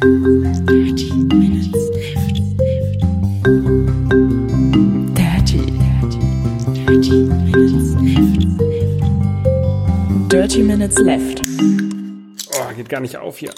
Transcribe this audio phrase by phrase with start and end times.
[0.00, 2.40] Dirty Minutes Left.
[5.14, 6.20] Dirty, dirty,
[6.72, 8.42] dirty Minutes Left.
[10.30, 11.42] Dirty Minutes Left.
[12.54, 13.52] Oh, geht gar nicht auf hier.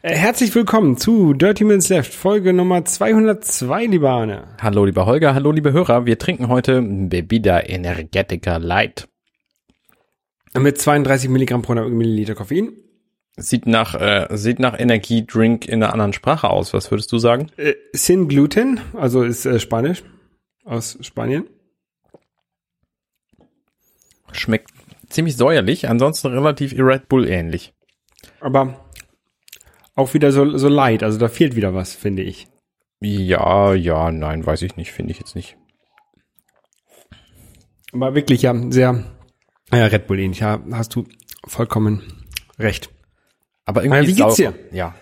[0.00, 4.56] Äh, herzlich willkommen zu Dirty Minutes Left, Folge Nummer 202, lieber Arne.
[4.62, 6.06] Hallo lieber Holger, hallo liebe Hörer.
[6.06, 9.06] Wir trinken heute Bebida Energetica Light.
[10.58, 12.72] Mit 32 Milligramm pro Milliliter Koffein.
[13.38, 16.72] Sieht nach, äh, sieht nach Energiedrink in einer anderen Sprache aus.
[16.72, 17.50] Was würdest du sagen?
[17.58, 20.02] Äh, Sin Gluten, also ist äh, Spanisch,
[20.64, 21.44] aus Spanien.
[24.32, 24.70] Schmeckt
[25.10, 27.74] ziemlich säuerlich, ansonsten relativ Red Bull ähnlich.
[28.40, 28.86] Aber
[29.94, 32.48] auch wieder so, so light, also da fehlt wieder was, finde ich.
[33.00, 35.58] Ja, ja, nein, weiß ich nicht, finde ich jetzt nicht.
[37.92, 39.04] Aber wirklich ja sehr
[39.72, 41.04] ja, Red Bull ähnlich, ja, hast du
[41.46, 42.02] vollkommen
[42.58, 42.90] recht.
[43.66, 44.54] Aber irgendwie Aber wie geht's dir?
[44.72, 44.94] Ja.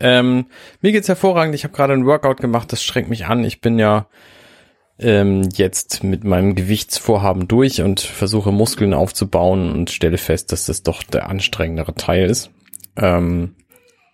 [0.00, 0.46] Ähm,
[0.80, 1.54] mir geht's hervorragend.
[1.54, 3.44] Ich habe gerade ein Workout gemacht, das strengt mich an.
[3.44, 4.06] Ich bin ja
[4.98, 10.82] ähm, jetzt mit meinem Gewichtsvorhaben durch und versuche Muskeln aufzubauen und stelle fest, dass das
[10.82, 12.50] doch der anstrengendere Teil ist.
[12.96, 13.56] Ähm,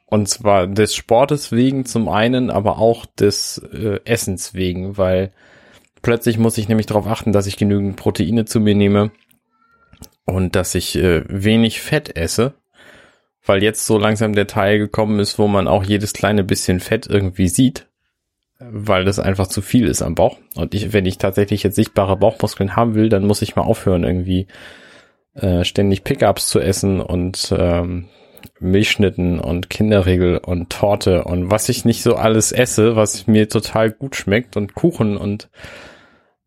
[0.06, 5.32] und zwar des Sportes wegen zum einen, aber auch des äh, Essens wegen, weil
[6.00, 9.10] plötzlich muss ich nämlich darauf achten, dass ich genügend Proteine zu mir nehme
[10.24, 12.54] und dass ich äh, wenig Fett esse
[13.48, 17.06] weil jetzt so langsam der Teil gekommen ist, wo man auch jedes kleine bisschen Fett
[17.08, 17.86] irgendwie sieht,
[18.60, 20.36] weil das einfach zu viel ist am Bauch.
[20.54, 24.04] Und ich, wenn ich tatsächlich jetzt sichtbare Bauchmuskeln haben will, dann muss ich mal aufhören,
[24.04, 24.46] irgendwie
[25.34, 28.08] äh, ständig Pickups zu essen und ähm,
[28.60, 33.90] Milchschnitten und Kinderriegel und Torte und was ich nicht so alles esse, was mir total
[33.92, 35.48] gut schmeckt und Kuchen und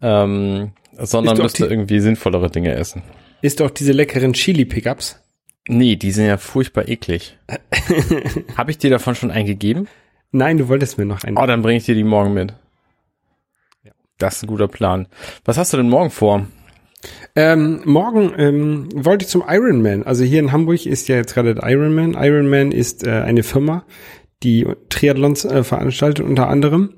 [0.01, 3.01] ähm, sondern müsste die- irgendwie sinnvollere Dinge essen.
[3.41, 5.19] Ist doch diese leckeren Chili-Pickups.
[5.67, 7.37] Nee, die sind ja furchtbar eklig.
[8.57, 9.87] Habe ich dir davon schon eingegeben?
[10.31, 11.37] Nein, du wolltest mir noch einen.
[11.37, 12.53] Oh, dann bringe ich dir die morgen mit.
[14.17, 15.07] Das ist ein guter Plan.
[15.45, 16.47] Was hast du denn morgen vor?
[17.35, 20.03] Ähm, morgen ähm, wollte ich zum Ironman.
[20.03, 22.13] Also hier in Hamburg ist ja jetzt gerade der Ironman.
[22.13, 23.83] Ironman ist äh, eine Firma,
[24.43, 26.93] die Triathlons äh, veranstaltet unter anderem.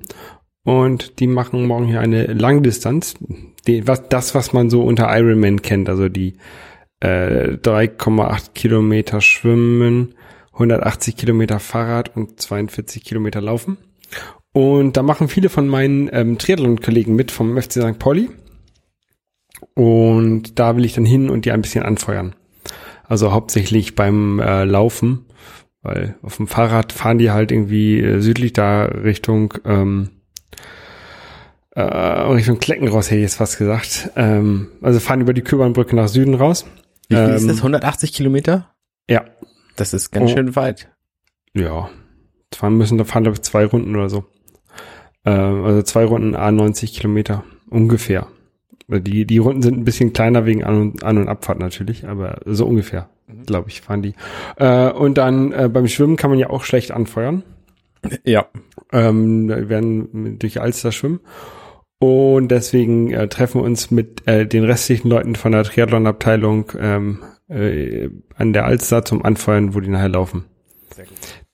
[0.64, 3.14] Und die machen morgen hier eine Langdistanz.
[3.66, 5.88] Die, was, das, was man so unter Ironman kennt.
[5.88, 6.34] Also die
[7.04, 10.14] äh, 3,8 Kilometer Schwimmen,
[10.54, 13.76] 180 Kilometer Fahrrad und 42 Kilometer Laufen.
[14.52, 17.98] Und da machen viele von meinen ähm, Triathlon-Kollegen mit vom FC St.
[17.98, 18.30] Pauli.
[19.74, 22.34] Und da will ich dann hin und die ein bisschen anfeuern.
[23.06, 25.26] Also hauptsächlich beim äh, Laufen,
[25.82, 30.10] weil auf dem Fahrrad fahren die halt irgendwie äh, südlich da Richtung ähm,
[31.70, 34.10] äh, Richtung Klecken raus, hätte ich jetzt fast gesagt.
[34.16, 36.64] Ähm, also fahren über die Köbernbrücke nach Süden raus.
[37.08, 37.56] Wie viel ist Ähm, das?
[37.58, 38.70] 180 Kilometer?
[39.08, 39.24] Ja,
[39.76, 40.34] Das ist ganz Oh.
[40.34, 40.88] schön weit.
[41.54, 41.90] ja.
[42.54, 44.24] Fahren müssen, da fahren glaube ich zwei Runden oder so.
[45.24, 48.28] Ähm, also zwei Runden A 90 Kilometer ungefähr.
[48.86, 52.40] Die, die Runden sind ein bisschen kleiner wegen An- und, An und Abfahrt natürlich, aber
[52.44, 53.08] so ungefähr,
[53.46, 54.14] glaube ich, fahren die.
[54.56, 57.42] Äh, und dann äh, beim Schwimmen kann man ja auch schlecht anfeuern.
[58.24, 58.46] Ja.
[58.92, 61.18] Ähm, wir werden durch Alster schwimmen.
[61.98, 67.22] Und deswegen äh, treffen wir uns mit äh, den restlichen Leuten von der Triathlon-Abteilung ähm,
[67.48, 70.44] äh, an der Alster zum Anfeuern, wo die nachher laufen.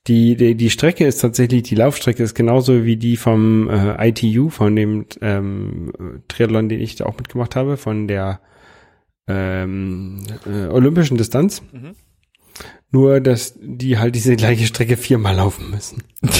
[0.06, 4.48] Die, die, die Strecke ist tatsächlich, die Laufstrecke ist genauso wie die vom äh, ITU,
[4.48, 5.92] von dem ähm,
[6.26, 8.40] Triathlon, den ich da auch mitgemacht habe, von der
[9.28, 11.62] ähm, äh, olympischen Distanz.
[11.72, 11.94] Mhm.
[12.92, 16.02] Nur, dass die halt diese gleiche Strecke viermal laufen müssen.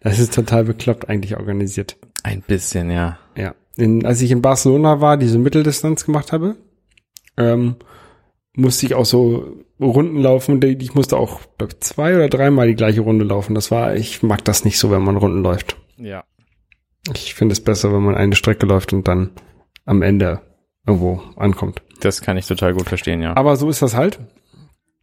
[0.00, 1.96] Das ist total bekloppt eigentlich organisiert.
[2.22, 3.18] Ein bisschen, ja.
[3.36, 3.54] Ja.
[3.76, 6.56] In, als ich in Barcelona war, diese Mitteldistanz gemacht habe,
[7.38, 7.76] ähm,
[8.54, 10.62] musste ich auch so Runden laufen.
[10.62, 13.54] Ich musste auch glaub, zwei oder dreimal die gleiche Runde laufen.
[13.54, 15.76] Das war, ich mag das nicht so, wenn man Runden läuft.
[15.96, 16.24] Ja.
[17.12, 19.30] Ich finde es besser, wenn man eine Strecke läuft und dann
[19.86, 20.42] am Ende
[20.86, 21.82] irgendwo ankommt.
[22.00, 23.36] Das kann ich total gut verstehen, ja.
[23.36, 24.18] Aber so ist das halt.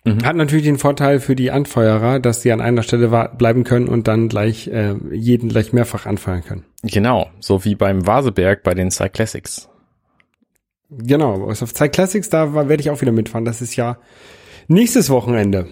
[0.03, 0.25] Mhm.
[0.25, 4.07] Hat natürlich den Vorteil für die Anfeuerer, dass die an einer Stelle bleiben können und
[4.07, 6.65] dann gleich äh, jeden gleich mehrfach anfeuern können.
[6.81, 7.30] Genau.
[7.39, 9.69] So wie beim Vaseberg bei den Cyclassics.
[10.92, 13.45] Genau, aus auf Zeit Classics, da werde ich auch wieder mitfahren.
[13.45, 13.98] Das ist ja
[14.68, 15.68] nächstes Wochenende.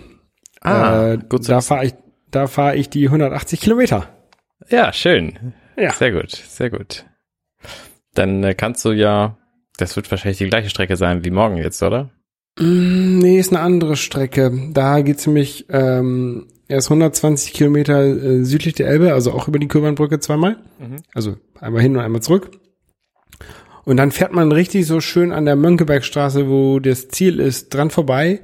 [0.62, 1.94] Ah, äh, gut zu da fahre ich,
[2.32, 4.08] da fahre ich die 180 Kilometer.
[4.70, 5.54] Ja, schön.
[5.76, 5.92] Ja.
[5.92, 7.06] Sehr gut, sehr gut.
[8.14, 9.38] Dann äh, kannst du ja,
[9.78, 12.10] das wird wahrscheinlich die gleiche Strecke sein wie morgen jetzt, oder?
[12.60, 14.52] Mm, nee, ist eine andere Strecke.
[14.74, 19.68] Da geht's nämlich ähm, erst 120 Kilometer äh, südlich der Elbe, also auch über die
[19.68, 20.58] Köbernbrücke zweimal.
[20.80, 20.98] Mhm.
[21.14, 22.52] Also einmal hin und einmal zurück.
[23.86, 27.90] Und dann fährt man richtig so schön an der Mönckebergstraße, wo das Ziel ist, dran
[27.90, 28.42] vorbei.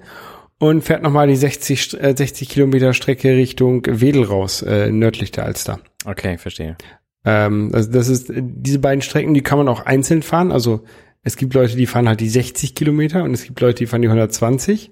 [0.57, 5.31] und fährt nochmal die 60, St- äh, 60 Kilometer Strecke Richtung Wedel raus, äh, nördlich
[5.31, 5.79] der Alster.
[6.06, 6.77] Okay, verstehe.
[7.25, 10.53] Ähm, also das ist diese beiden Strecken, die kann man auch einzeln fahren.
[10.53, 10.85] Also
[11.25, 14.04] es gibt Leute, die fahren halt die 60 Kilometer und es gibt Leute, die fahren
[14.04, 14.92] die 120.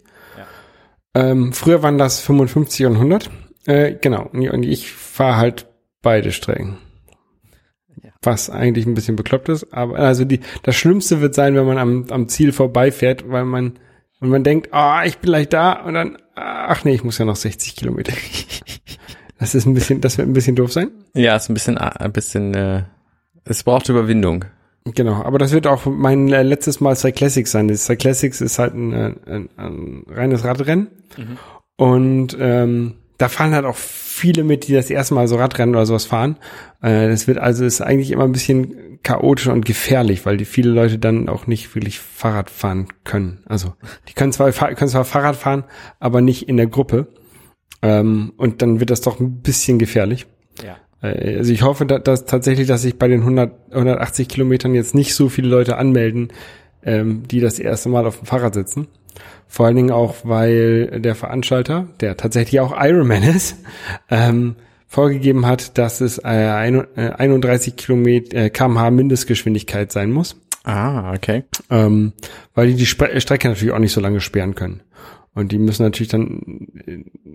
[1.15, 3.29] Ähm, früher waren das 55 und 100.
[3.65, 4.29] Äh, genau.
[4.31, 5.67] Und ich fahre halt
[6.01, 6.79] beide Strecken.
[8.01, 8.09] Ja.
[8.23, 9.71] Was eigentlich ein bisschen bekloppt ist.
[9.71, 13.77] Aber also die, das Schlimmste wird sein, wenn man am, am Ziel vorbeifährt, weil man
[14.19, 17.25] und man denkt, ah, ich bin gleich da und dann, ach nee, ich muss ja
[17.25, 18.13] noch 60 Kilometer.
[19.39, 20.89] Das ist ein bisschen, das wird ein bisschen doof sein.
[21.15, 22.83] Ja, ist ein bisschen, äh, ein bisschen, äh,
[23.43, 24.45] es braucht Überwindung.
[24.85, 27.69] Genau, aber das wird auch mein äh, letztes Mal Cyclassics sein.
[27.69, 30.87] Das Cyclassics ist halt ein, äh, ein, ein reines Radrennen.
[31.77, 35.85] Und ähm, da fahren halt auch viele mit, die das erste Mal so Radrennen oder
[35.85, 36.37] sowas fahren.
[36.81, 40.71] Äh, das wird also ist eigentlich immer ein bisschen chaotisch und gefährlich, weil die viele
[40.71, 43.43] Leute dann auch nicht wirklich Fahrrad fahren können.
[43.45, 43.73] Also
[44.09, 45.63] die können zwar können zwar Fahrrad fahren,
[45.99, 47.07] aber nicht in der Gruppe.
[47.81, 50.25] Ähm, und dann wird das doch ein bisschen gefährlich.
[50.63, 50.77] Ja.
[51.03, 54.95] Äh, Also ich hoffe, dass, dass tatsächlich, dass sich bei den 100, 180 Kilometern jetzt
[54.95, 56.29] nicht so viele Leute anmelden,
[56.83, 58.87] ähm, die das erste Mal auf dem Fahrrad sitzen.
[59.47, 63.57] Vor allen Dingen auch, weil der Veranstalter, der tatsächlich auch Ironman ist,
[64.09, 64.55] ähm,
[64.87, 71.13] vorgegeben hat, dass es äh, ein- äh, 31 Kilometer äh, kmh Mindestgeschwindigkeit sein muss, Ah,
[71.13, 71.43] okay.
[71.69, 72.13] ähm,
[72.55, 74.81] weil die die Spre Strecke natürlich auch nicht so lange sperren können.
[75.35, 76.67] Und die müssen natürlich dann,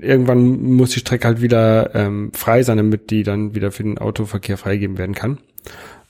[0.01, 3.99] irgendwann muss die Strecke halt wieder ähm, frei sein, damit die dann wieder für den
[3.99, 5.39] Autoverkehr freigegeben werden kann.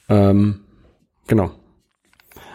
[0.09, 0.61] Ähm,
[1.27, 1.51] genau.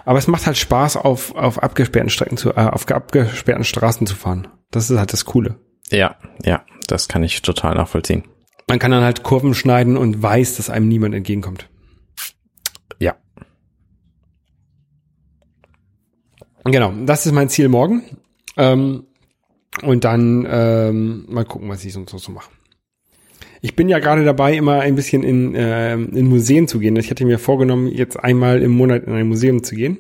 [0.06, 4.16] Aber es macht halt Spaß, auf, auf abgesperrten Strecken zu, äh, auf abgesperrten Straßen zu
[4.16, 4.48] fahren.
[4.70, 5.56] Das ist halt das Coole.
[5.90, 8.24] Ja, ja, das kann ich total nachvollziehen.
[8.68, 11.70] Man kann dann halt Kurven schneiden und weiß, dass einem niemand entgegenkommt.
[13.00, 13.16] Ja.
[16.66, 18.04] Genau, das ist mein Ziel morgen.
[18.58, 19.06] Ähm,
[19.82, 22.52] und dann ähm, mal gucken, was ich sonst noch so mache.
[23.62, 26.98] Ich bin ja gerade dabei, immer ein bisschen in, ähm, in Museen zu gehen.
[26.98, 29.98] Ich hatte mir vorgenommen, jetzt einmal im Monat in ein Museum zu gehen.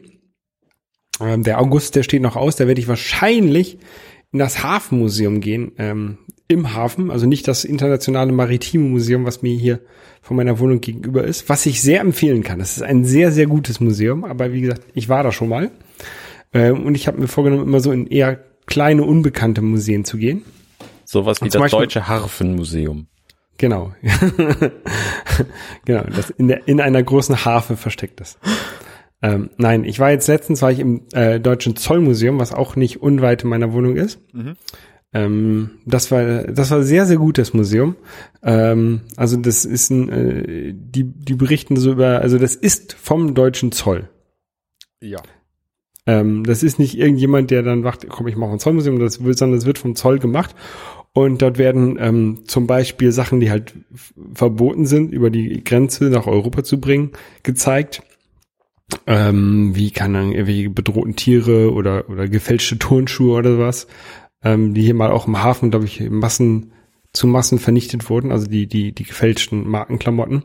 [1.22, 2.58] Ähm, der August, der steht noch aus.
[2.58, 3.78] Da werde ich wahrscheinlich
[4.34, 6.18] in das Hafenmuseum gehen, ähm,
[6.50, 7.10] im Hafen.
[7.10, 9.80] Also nicht das internationale Maritime Museum, was mir hier
[10.22, 12.60] von meiner Wohnung gegenüber ist, was ich sehr empfehlen kann.
[12.60, 14.26] Das ist ein sehr, sehr gutes Museum.
[14.26, 15.72] Aber wie gesagt, ich war da schon mal.
[16.54, 20.44] Ähm, und ich habe mir vorgenommen, immer so in eher kleine, unbekannte Museen zu gehen.
[21.06, 23.08] Sowas wie das Beispiel- Deutsche Harfenmuseum.
[23.58, 23.94] Genau.
[25.86, 28.40] genau, das in, der, in einer großen Harfe versteckt ist.
[29.22, 33.02] Ähm, nein, ich war jetzt letztens war ich im äh, Deutschen Zollmuseum, was auch nicht
[33.02, 34.20] unweit meiner Wohnung ist.
[35.14, 37.96] Ähm, das war das war sehr sehr gutes Museum.
[38.42, 43.34] Ähm, also das ist ein, äh, die die berichten so über also das ist vom
[43.34, 44.10] Deutschen Zoll.
[45.00, 45.22] Ja.
[46.06, 49.38] Ähm, das ist nicht irgendjemand, der dann sagt, komm, ich mache ein Zollmuseum, das wird,
[49.38, 50.56] sondern es wird vom Zoll gemacht.
[51.14, 53.76] Und dort werden ähm, zum Beispiel Sachen, die halt
[54.34, 57.12] verboten sind, über die Grenze nach Europa zu bringen,
[57.44, 58.02] gezeigt.
[59.08, 63.88] Ähm, wie kann dann irgendwelche bedrohten Tiere oder, oder gefälschte Turnschuhe oder sowas,
[64.44, 66.74] ähm, die hier mal auch im Hafen, glaube ich, Massen
[67.14, 70.44] zu Massen vernichtet wurden, also die, die, die gefälschten Markenklamotten.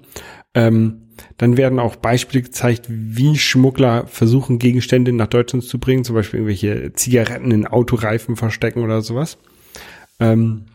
[0.55, 6.15] Ähm, dann werden auch Beispiele gezeigt, wie Schmuggler versuchen, Gegenstände nach Deutschland zu bringen, zum
[6.15, 9.39] Beispiel irgendwelche Zigaretten in Autoreifen verstecken oder sowas.
[10.21, 10.67] Ähm,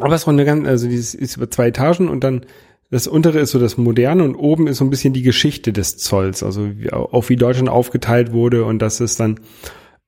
[0.00, 2.44] aber es war eine ganz, also dieses ist über zwei Etagen und dann
[2.90, 5.96] das untere ist so das Moderne und oben ist so ein bisschen die Geschichte des
[5.96, 9.40] Zolls, also wie, auch wie Deutschland aufgeteilt wurde und dass es dann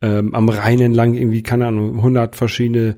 [0.03, 2.97] ähm, am Rhein entlang irgendwie, keine Ahnung, 100 verschiedene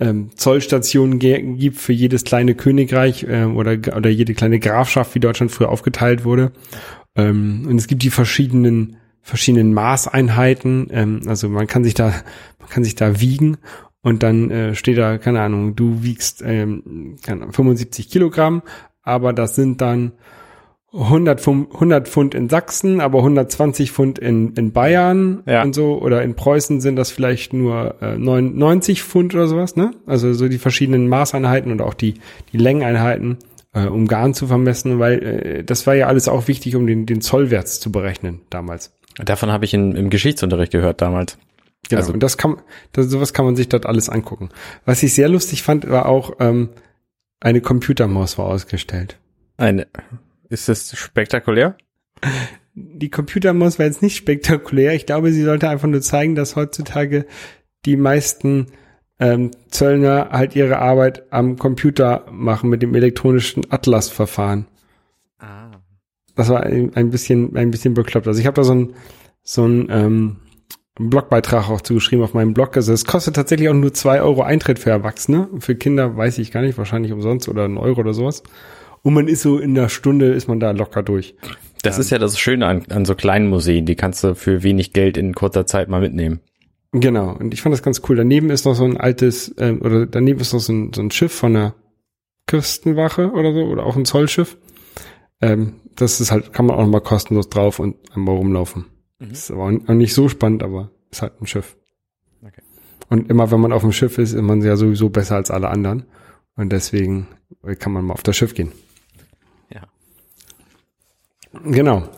[0.00, 5.52] ähm, Zollstationen gibt für jedes kleine Königreich ähm, oder, oder jede kleine Grafschaft, wie Deutschland
[5.52, 6.52] früher aufgeteilt wurde.
[7.14, 10.88] Ähm, und es gibt die verschiedenen verschiedenen Maßeinheiten.
[10.90, 12.14] Ähm, also man kann sich da
[12.58, 13.58] man kann sich da wiegen
[14.00, 18.62] und dann äh, steht da keine Ahnung, du wiegst ähm, keine Ahnung, 75 Kilogramm,
[19.02, 20.12] aber das sind dann
[20.92, 25.62] 100 Pfund, 100 Pfund in Sachsen, aber 120 Pfund in, in Bayern Ja.
[25.62, 26.00] und so.
[26.00, 29.92] Oder in Preußen sind das vielleicht nur äh, 99 Pfund oder sowas, ne?
[30.06, 32.14] Also so die verschiedenen Maßeinheiten und auch die,
[32.52, 33.38] die Längeneinheiten,
[33.72, 37.06] äh, um Garn zu vermessen, weil äh, das war ja alles auch wichtig, um den,
[37.06, 38.92] den Zollwert zu berechnen damals.
[39.16, 41.38] Davon habe ich in, im Geschichtsunterricht gehört damals.
[41.88, 42.00] Genau.
[42.00, 42.56] Also- und das kann,
[42.92, 44.48] das, sowas kann man sich dort alles angucken.
[44.86, 46.70] Was ich sehr lustig fand, war auch ähm,
[47.38, 49.18] eine Computermaus war ausgestellt.
[49.56, 49.86] Eine,
[50.50, 51.76] ist das spektakulär?
[52.74, 54.94] Die Computermaus war jetzt nicht spektakulär.
[54.94, 57.26] Ich glaube, sie sollte einfach nur zeigen, dass heutzutage
[57.84, 58.66] die meisten
[59.18, 64.66] ähm, Zöllner halt ihre Arbeit am Computer machen mit dem elektronischen Atlas-Verfahren.
[65.38, 65.70] Ah.
[66.34, 68.28] Das war ein, ein bisschen, ein bisschen bekloppt.
[68.28, 68.94] Also ich habe da so ein,
[69.42, 70.36] so ein ähm,
[71.00, 72.76] einen Blogbeitrag auch zugeschrieben auf meinem Blog.
[72.76, 75.48] Also es kostet tatsächlich auch nur zwei Euro Eintritt für Erwachsene.
[75.58, 78.42] Für Kinder weiß ich gar nicht, wahrscheinlich umsonst oder ein Euro oder sowas.
[79.02, 81.34] Und man ist so in einer Stunde, ist man da locker durch.
[81.82, 83.86] Das ist ja das Schöne an, an so kleinen Museen.
[83.86, 86.40] Die kannst du für wenig Geld in kurzer Zeit mal mitnehmen.
[86.92, 88.16] Genau, und ich fand das ganz cool.
[88.16, 91.10] Daneben ist noch so ein altes, ähm, oder daneben ist noch so ein, so ein
[91.10, 91.74] Schiff von einer
[92.46, 94.58] Küstenwache oder so, oder auch ein Zollschiff.
[95.40, 98.86] Ähm, das ist halt, kann man auch noch mal kostenlos drauf und einmal rumlaufen.
[99.20, 99.30] Mhm.
[99.30, 101.76] Ist aber auch nicht so spannend, aber ist halt ein Schiff.
[102.42, 102.62] Okay.
[103.08, 105.68] Und immer wenn man auf dem Schiff ist, ist man ja sowieso besser als alle
[105.68, 106.04] anderen.
[106.56, 107.28] Und deswegen
[107.78, 108.72] kann man mal auf das Schiff gehen.
[111.64, 112.08] Genau.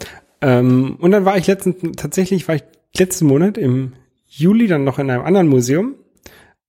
[0.40, 2.64] Ähm, und dann war ich letzten, tatsächlich war ich
[2.96, 3.92] letzten Monat im
[4.26, 5.94] Juli dann noch in einem anderen Museum,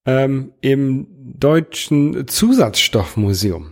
[0.05, 3.71] ähm, im Deutschen Zusatzstoffmuseum,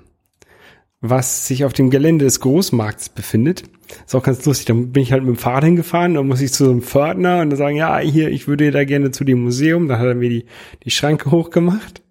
[1.01, 3.63] was sich auf dem Gelände des Großmarkts befindet.
[4.05, 4.65] Ist auch ganz lustig.
[4.67, 7.41] Da bin ich halt mit dem Fahrrad hingefahren, da muss ich zu so einem Pförtner
[7.41, 9.87] und dann sagen, ja, hier, ich würde da gerne zu dem Museum.
[9.87, 10.45] Dann hat er mir die,
[10.83, 12.01] die Schranke hochgemacht.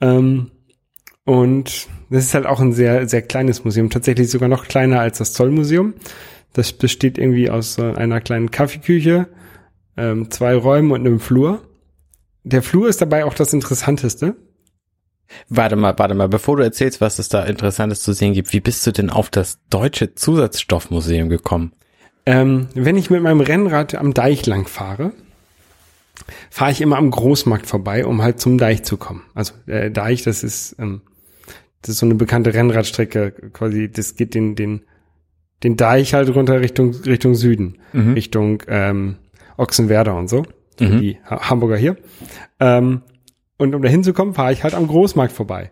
[0.00, 0.50] Ähm,
[1.24, 5.18] und das ist halt auch ein sehr, sehr kleines Museum, tatsächlich sogar noch kleiner als
[5.18, 5.94] das Zollmuseum.
[6.52, 9.28] Das besteht irgendwie aus einer kleinen Kaffeeküche,
[9.96, 11.62] ähm, zwei Räumen und einem Flur.
[12.44, 14.36] Der Flur ist dabei auch das Interessanteste.
[15.48, 18.60] Warte mal, warte mal, bevor du erzählst, was es da Interessantes zu sehen gibt, wie
[18.60, 21.72] bist du denn auf das Deutsche Zusatzstoffmuseum gekommen?
[22.26, 25.12] Ähm, wenn ich mit meinem Rennrad am Deich lang fahre,
[26.50, 29.22] fahre ich immer am Großmarkt vorbei, um halt zum Deich zu kommen.
[29.34, 31.00] Also der Deich, das ist, ähm,
[31.82, 34.82] das ist so eine bekannte Rennradstrecke, quasi, das geht den, den,
[35.62, 38.14] den Deich halt runter Richtung, Richtung Süden, Mhm.
[38.14, 39.16] Richtung ähm,
[39.56, 40.44] Ochsenwerder und so,
[40.80, 41.00] Mhm.
[41.00, 41.96] die ha Hamburger hier.
[42.60, 43.02] Ähm,
[43.58, 45.70] und um da hinzukommen, fahre ich halt am Großmarkt vorbei.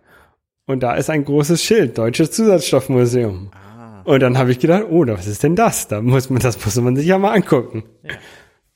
[0.67, 3.51] Und da ist ein großes Schild, Deutsches Zusatzstoffmuseum.
[4.05, 5.89] Und dann habe ich gedacht, oh, was ist denn das?
[5.89, 7.85] Da muss man, das muss man sich ja mal angucken.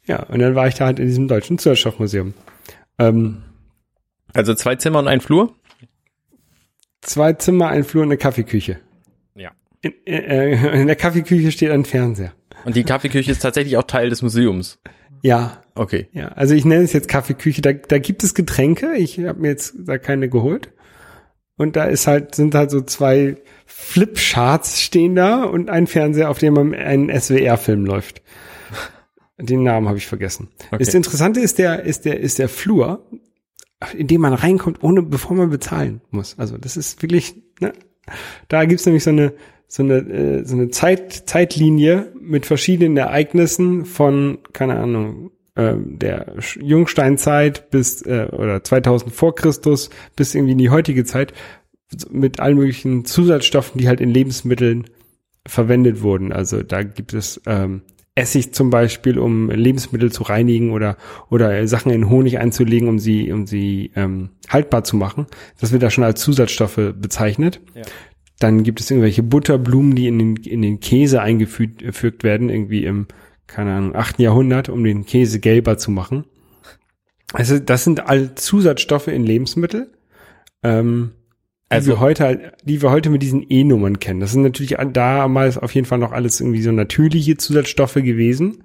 [0.07, 2.35] Ja, und dann war ich da halt in diesem Deutschen Zusatzstoffmuseum.
[2.99, 3.43] Ähm,
[4.33, 5.55] Also zwei Zimmer und ein Flur?
[7.05, 8.79] Zwei Zimmer, ein Flur und eine Kaffeeküche.
[9.35, 9.53] Ja.
[9.83, 12.33] In, äh, in der Kaffeeküche steht ein Fernseher.
[12.65, 14.79] Und die Kaffeeküche ist tatsächlich auch Teil des Museums.
[15.23, 16.09] Ja, Okay.
[16.13, 16.29] ja.
[16.29, 17.61] Also ich nenne es jetzt Kaffeeküche.
[17.61, 18.95] Da, da gibt es Getränke.
[18.97, 20.71] Ich habe mir jetzt da keine geholt.
[21.57, 26.39] Und da ist halt, sind halt so zwei Flipcharts stehen da und ein Fernseher, auf
[26.39, 28.23] dem ein SWR-Film läuft.
[29.39, 30.49] Den Namen habe ich vergessen.
[30.71, 30.85] Okay.
[30.85, 33.05] Das Interessante ist der, ist der, ist der Flur,
[33.93, 36.39] in dem man reinkommt, ohne, bevor man bezahlen muss.
[36.39, 37.73] Also das ist wirklich, ne?
[38.49, 39.33] Da gibt's nämlich so eine,
[39.67, 46.35] so eine, äh, so eine Zeit, Zeitlinie mit verschiedenen Ereignissen von, keine Ahnung, ähm, der
[46.61, 51.33] Jungsteinzeit bis, äh, oder 2000 vor Christus bis irgendwie in die heutige Zeit
[52.11, 54.85] mit allen möglichen Zusatzstoffen, die halt in Lebensmitteln
[55.47, 56.33] verwendet wurden.
[56.33, 57.83] Also da gibt es ähm,
[58.17, 60.97] Essig zum Beispiel, um Lebensmittel zu reinigen oder
[61.31, 65.27] oder Sachen in Honig einzulegen, um sie um sie ähm, haltbar zu machen.
[65.61, 67.61] Das wird da schon als Zusatzstoffe bezeichnet.
[67.75, 67.83] Ja.
[68.39, 72.85] Dann gibt es irgendwelche Butterblumen, die in den in den Käse eingefügt gefügt werden, irgendwie
[72.85, 73.09] im
[73.49, 74.21] keine Ahnung 8.
[74.21, 76.25] Jahrhundert, um den Käse gelber zu machen.
[77.33, 79.91] Also das sind all Zusatzstoffe in Lebensmittel.
[80.63, 81.13] Ähm,
[81.71, 84.21] die Also- wir heute, halt- die wir heute mit diesen E-Nummern kennen.
[84.21, 88.65] Das sind natürlich damals auf jeden Fall noch alles irgendwie so natürliche Zusatzstoffe gewesen.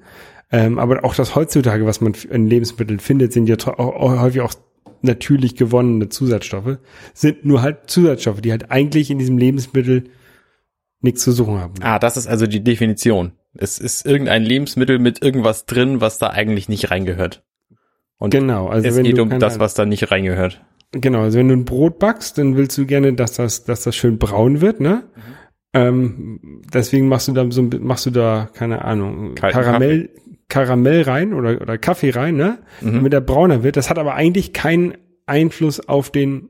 [0.52, 4.54] Ähm, aber auch das heutzutage, was man in Lebensmitteln findet, sind ja auch- häufig auch
[5.02, 6.78] natürlich gewonnene Zusatzstoffe,
[7.14, 10.06] sind nur halt Zusatzstoffe, die halt eigentlich in diesem Lebensmittel
[11.02, 11.76] nichts zu suchen haben.
[11.82, 13.32] Ah, das ist also die Definition.
[13.54, 17.44] Es ist irgendein Lebensmittel mit irgendwas drin, was da eigentlich nicht reingehört.
[18.18, 20.62] Und Genau, also es wenn geht du um das, was da nicht reingehört.
[20.92, 23.96] Genau, also wenn du ein Brot backst, dann willst du gerne, dass das, dass das
[23.96, 25.04] schön braun wird, ne?
[25.72, 30.10] Ähm, deswegen machst du da so, machst du da, keine Ahnung, Kalten Karamell,
[30.48, 32.58] Karamell rein oder, oder Kaffee rein, ne?
[32.82, 32.94] Mhm.
[32.96, 33.78] Damit er brauner wird.
[33.78, 34.96] Das hat aber eigentlich keinen
[35.28, 36.50] Einfluss auf den,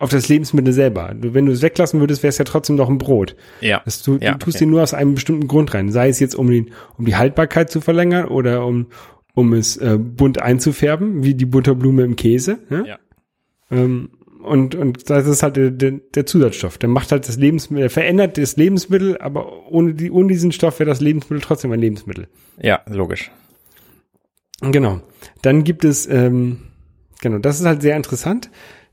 [0.00, 1.14] auf das Lebensmittel selber.
[1.14, 3.36] Du, wenn du es weglassen würdest, wäre es ja trotzdem noch ein Brot.
[3.60, 3.80] Ja.
[3.84, 4.64] Das, du, Ja, du tust okay.
[4.64, 5.92] dir nur aus einem bestimmten Grund rein.
[5.92, 8.86] Sei es jetzt, um, den, um die Haltbarkeit zu verlängern oder um,
[9.34, 12.58] um es äh, bunt einzufärben, wie die Butterblume im Käse.
[12.70, 12.84] Ne?
[12.88, 12.98] Ja.
[13.70, 14.10] Ähm,
[14.42, 16.78] und, und das ist halt der, der, Zusatzstoff.
[16.78, 20.78] Der macht halt das Lebensmittel, der verändert das Lebensmittel, aber ohne, die, ohne diesen Stoff
[20.78, 22.28] wäre das Lebensmittel trotzdem ein Lebensmittel.
[22.60, 23.30] Ja, logisch.
[24.60, 25.00] Genau.
[25.42, 26.58] Dann gibt es, ähm,
[27.20, 28.50] genau, das ist halt sehr interessant.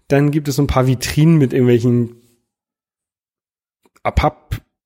[0.08, 2.22] Dann gibt es so ein paar Vitrinen mit irgendwelchen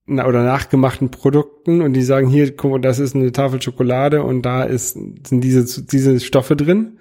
[0.10, 4.24] na- oder nachgemachten Produkten und die sagen hier, guck mal, das ist eine Tafel Schokolade
[4.24, 6.98] und da ist, sind diese, diese Stoffe drin.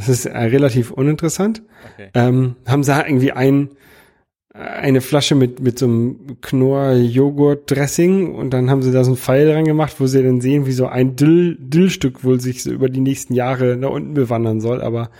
[0.00, 1.62] Das ist äh, relativ uninteressant.
[1.94, 2.08] Okay.
[2.14, 3.68] Ähm, haben sie halt irgendwie ein,
[4.54, 9.46] eine Flasche mit, mit so einem Knorr-Joghurt-Dressing und dann haben sie da so einen Pfeil
[9.52, 12.88] dran gemacht, wo sie dann sehen, wie so ein Dill, Dillstück wohl sich so über
[12.88, 15.10] die nächsten Jahre nach unten bewandern soll, aber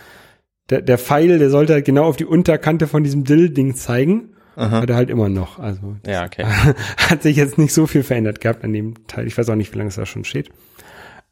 [0.71, 4.29] der, der Pfeil, der sollte halt genau auf die Unterkante von diesem Dill-Ding zeigen.
[4.55, 4.81] Aha.
[4.81, 5.59] Hat er halt immer noch.
[5.59, 6.43] Also Ja, okay.
[6.97, 9.27] hat sich jetzt nicht so viel verändert gehabt an dem Teil.
[9.27, 10.49] Ich weiß auch nicht, wie lange es da schon steht.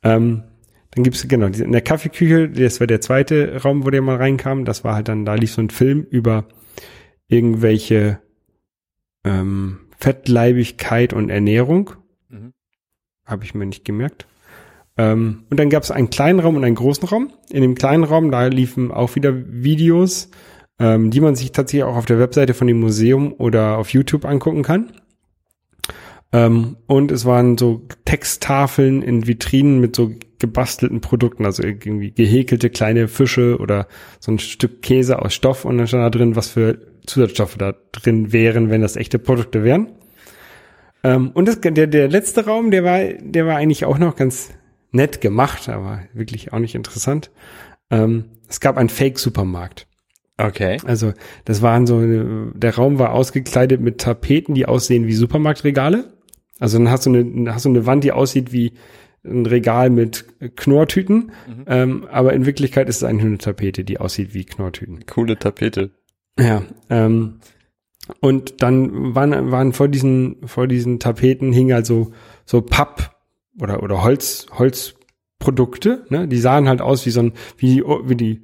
[0.03, 0.43] Ähm,
[0.91, 4.65] dann gibt's genau, in der Kaffeeküche, das war der zweite Raum, wo der mal reinkam.
[4.65, 6.45] Das war halt dann, da lief so ein Film über
[7.27, 8.19] irgendwelche
[9.23, 11.91] ähm, Fettleibigkeit und Ernährung.
[12.29, 12.53] Mhm.
[13.25, 14.25] Habe ich mir nicht gemerkt.
[14.97, 17.31] Ähm, und dann gab's einen kleinen Raum und einen großen Raum.
[17.51, 20.31] In dem kleinen Raum, da liefen auch wieder Videos,
[20.79, 24.25] ähm, die man sich tatsächlich auch auf der Webseite von dem Museum oder auf YouTube
[24.25, 24.91] angucken kann.
[26.31, 32.69] Ähm, und es waren so Texttafeln in Vitrinen mit so gebastelten Produkten, also irgendwie gehäkelte
[32.69, 33.87] kleine Fische oder
[34.19, 37.73] so ein Stück Käse aus Stoff und dann stand da drin, was für Zusatzstoffe da
[37.91, 39.89] drin wären, wenn das echte Produkte wären.
[41.03, 44.51] Ähm, und das, der, der letzte Raum, der war, der war eigentlich auch noch ganz
[44.91, 47.31] nett gemacht, aber wirklich auch nicht interessant.
[47.89, 49.87] Ähm, es gab einen Fake-Supermarkt.
[50.37, 50.77] Okay.
[50.85, 51.13] Also
[51.45, 52.01] das waren so,
[52.53, 56.13] der Raum war ausgekleidet mit Tapeten, die aussehen wie Supermarktregale.
[56.59, 58.73] Also dann hast du eine, hast du eine Wand, die aussieht wie
[59.23, 61.31] ein Regal mit Knorrtüten,
[61.67, 65.05] ähm, aber in Wirklichkeit ist es eine Tapete, die aussieht wie Knorrtüten.
[65.05, 65.91] Coole Tapete.
[66.39, 67.39] Ja, ähm,
[68.21, 72.11] und dann waren, waren vor diesen, vor diesen Tapeten hingen also
[72.45, 73.15] so Papp
[73.61, 76.27] oder, oder Holz, Holzprodukte, ne?
[76.27, 78.41] Die sahen halt aus wie so ein, wie, wie die,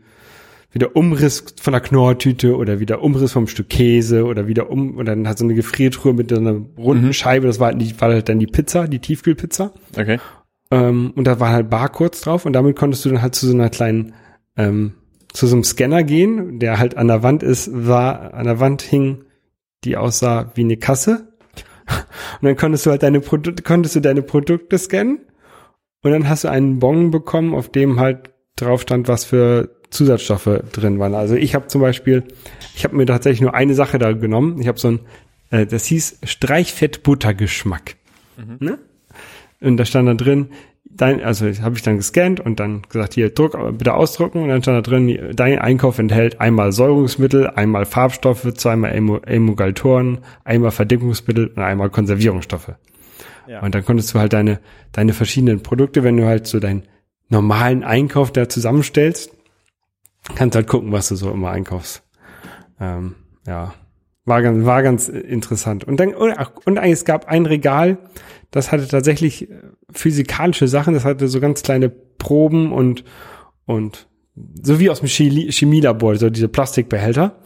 [0.72, 4.54] wie der Umriss von der Knorrtüte oder wie der Umriss vom Stück Käse oder wie
[4.54, 7.68] der Um, und dann hat so eine Gefriertruhe mit so einer runden Scheibe, das war
[7.68, 9.74] halt, die, war halt dann die Pizza, die Tiefkühlpizza.
[9.98, 10.20] Okay.
[10.72, 13.54] Ähm, und da waren halt Barcodes drauf und damit konntest du dann halt zu so
[13.54, 14.14] einer kleinen,
[14.58, 14.94] ähm,
[15.34, 18.82] zu so einem Scanner gehen, der halt an der Wand ist, war, an der Wand
[18.82, 19.26] hing,
[19.84, 21.34] die aussah wie eine Kasse.
[22.42, 25.20] Und dann konntest du halt deine Produkte, konntest du deine Produkte scannen
[26.06, 30.62] und dann hast du einen Bon bekommen, auf dem halt drauf stand, was für Zusatzstoffe
[30.72, 31.16] drin waren.
[31.16, 32.24] Also ich habe zum Beispiel,
[32.76, 34.62] ich habe mir tatsächlich nur eine Sache da genommen.
[34.62, 35.00] Ich habe so ein,
[35.50, 37.96] äh, das hieß Streichfett-Buttergeschmack.
[38.60, 38.78] Ne?
[39.66, 40.50] Und da stand da drin,
[40.84, 44.62] dein, also habe ich dann gescannt und dann gesagt, hier Druck, bitte ausdrucken und dann
[44.62, 51.62] stand da drin, dein Einkauf enthält einmal Säurungsmittel, einmal Farbstoffe, zweimal Emulgatoren, einmal Verdickungsmittel und
[51.62, 52.74] einmal Konservierungsstoffe.
[53.48, 53.62] Ja.
[53.62, 54.60] Und dann konntest du halt deine,
[54.92, 56.84] deine verschiedenen Produkte, wenn du halt so deinen
[57.30, 59.32] normalen Einkauf da zusammenstellst,
[60.36, 62.04] kannst halt gucken, was du so immer einkaufst.
[62.80, 63.74] Ähm, ja,
[64.26, 65.84] war ganz, war ganz interessant.
[65.84, 66.34] Und dann, und,
[66.66, 67.98] und eigentlich, es gab ein Regal,
[68.56, 73.04] das hatte tatsächlich äh, physikalische Sachen, das hatte so ganz kleine Proben und,
[73.66, 74.08] und
[74.64, 77.42] so wie aus dem Chemie- Chemielabor, so diese Plastikbehälter,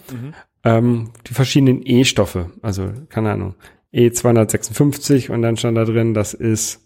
[0.63, 3.55] ähm, die verschiedenen E-Stoffe, also keine Ahnung,
[3.91, 6.85] E256 und dann stand da drin, das ist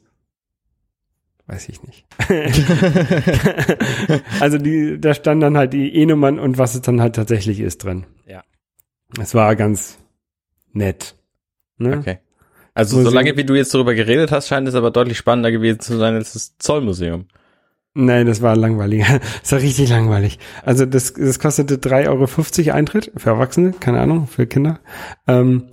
[1.47, 2.05] weiß ich nicht.
[4.39, 7.83] also die, da stand dann halt die E-Nummern und was es dann halt tatsächlich ist
[7.83, 8.05] drin.
[8.25, 8.45] Ja.
[9.19, 9.99] Es war ganz
[10.71, 11.17] nett.
[11.77, 11.97] Ne?
[11.97, 12.19] Okay.
[12.73, 15.79] Also Museum- solange wie du jetzt darüber geredet hast, scheint es aber deutlich spannender gewesen
[15.79, 17.25] zu sein als das Zollmuseum.
[17.95, 19.05] Nein, das war langweilig.
[19.41, 20.39] Das war richtig langweilig.
[20.63, 24.79] Also das, das kostete 3,50 Euro Eintritt für Erwachsene, keine Ahnung, für Kinder.
[25.27, 25.65] Ähm,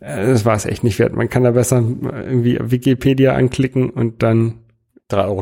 [0.00, 1.14] äh, das war es echt nicht wert.
[1.14, 4.60] Man kann da besser irgendwie Wikipedia anklicken und dann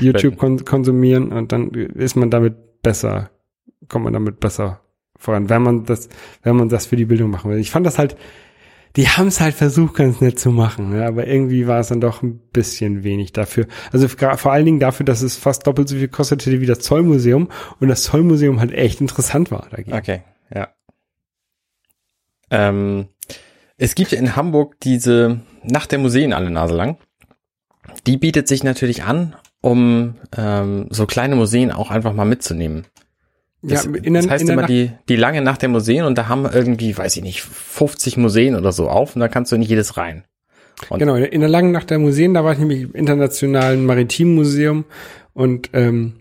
[0.01, 3.31] YouTube kon konsumieren und dann ist man damit besser,
[3.89, 4.81] kommt man damit besser
[5.17, 6.09] voran, wenn man das,
[6.43, 7.59] wenn man das für die Bildung machen will.
[7.59, 8.17] Ich fand das halt,
[8.97, 12.01] die haben es halt versucht, ganz nett zu machen, ja, aber irgendwie war es dann
[12.01, 13.67] doch ein bisschen wenig dafür.
[13.91, 17.49] Also vor allen Dingen dafür, dass es fast doppelt so viel kostete wie das Zollmuseum
[17.81, 19.95] und das Zollmuseum halt echt interessant war dagegen.
[19.95, 20.23] Okay,
[20.55, 20.69] ja.
[22.51, 23.09] Ähm,
[23.79, 26.99] es gibt ja in Hamburg diese Nacht der Museen alle Nase lang.
[28.07, 32.87] Die bietet sich natürlich an, um ähm, so kleine Museen auch einfach mal mitzunehmen.
[33.63, 35.69] Das, ja, in der, das heißt in der immer Nacht- die, die lange Nacht der
[35.69, 39.29] Museen und da haben irgendwie, weiß ich nicht, 50 Museen oder so auf und da
[39.29, 40.25] kannst du in jedes rein.
[40.89, 44.35] Und Genau, in der langen Nacht der Museen, da war ich nämlich im Internationalen Maritim
[44.35, 44.85] Museum
[45.33, 46.15] und ähm,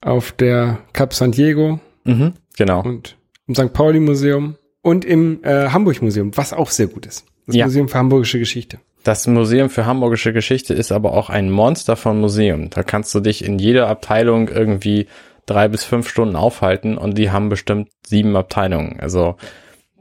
[0.00, 2.82] auf der Cap San Diego Mhm, genau.
[2.82, 3.72] und im St.
[3.72, 7.24] Pauli Museum und im äh, Hamburg Museum, was auch sehr gut ist.
[7.46, 7.64] Das Ja.
[7.66, 8.78] Museum für Hamburgische Geschichte.
[9.04, 12.68] Das Museum für Hamburgische Geschichte ist aber auch ein Monster von Museum.
[12.70, 15.06] Da kannst du dich in jeder Abteilung irgendwie
[15.50, 18.98] drei bis fünf Stunden aufhalten und die haben bestimmt sieben Abteilungen.
[19.00, 19.36] Also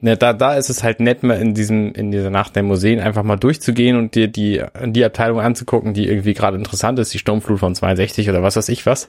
[0.01, 2.99] ne, da, da ist es halt nett, mal in diesem, in dieser Nacht der Museen
[2.99, 7.19] einfach mal durchzugehen und dir die, die Abteilung anzugucken, die irgendwie gerade interessant ist, die
[7.19, 9.07] Sturmflut von 62 oder was weiß ich was.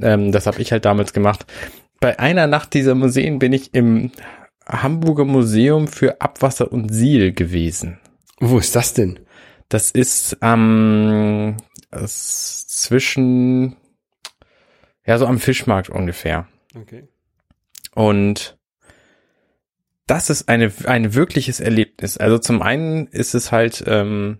[0.00, 1.46] Ähm, das habe ich halt damals gemacht.
[2.00, 4.10] Bei einer Nacht dieser Museen bin ich im
[4.68, 7.98] Hamburger Museum für Abwasser und Siel gewesen.
[8.38, 9.20] Wo ist das denn?
[9.68, 11.56] Das ist am
[11.90, 13.76] es zwischen
[15.06, 16.46] ja so am Fischmarkt ungefähr.
[16.74, 17.04] Okay.
[17.94, 18.58] Und
[20.06, 22.18] das ist eine ein wirkliches Erlebnis.
[22.18, 24.38] Also zum einen ist es halt ähm,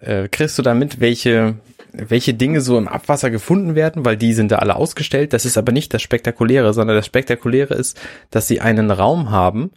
[0.00, 1.56] äh, kriegst du damit, welche
[1.92, 5.32] welche Dinge so im Abwasser gefunden werden, weil die sind da alle ausgestellt.
[5.32, 7.98] Das ist aber nicht das Spektakuläre, sondern das Spektakuläre ist,
[8.30, 9.72] dass sie einen Raum haben,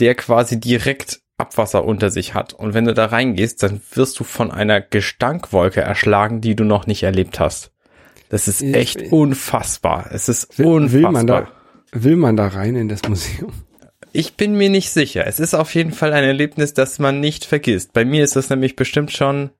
[0.00, 2.52] der quasi direkt Abwasser unter sich hat.
[2.52, 6.86] Und wenn du da reingehst, dann wirst du von einer Gestankwolke erschlagen, die du noch
[6.86, 7.72] nicht erlebt hast.
[8.28, 10.10] Das ist echt unfassbar.
[10.12, 11.02] Es ist Will, unfassbar.
[11.02, 11.48] will man da,
[11.92, 13.52] will man da rein in das Museum?
[14.12, 15.26] Ich bin mir nicht sicher.
[15.26, 17.92] Es ist auf jeden Fall ein Erlebnis, das man nicht vergisst.
[17.92, 19.50] Bei mir ist das nämlich bestimmt schon,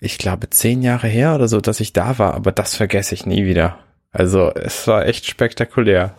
[0.00, 3.26] ich glaube, zehn Jahre her oder so, dass ich da war, aber das vergesse ich
[3.26, 3.78] nie wieder.
[4.12, 6.16] Also es war echt spektakulär.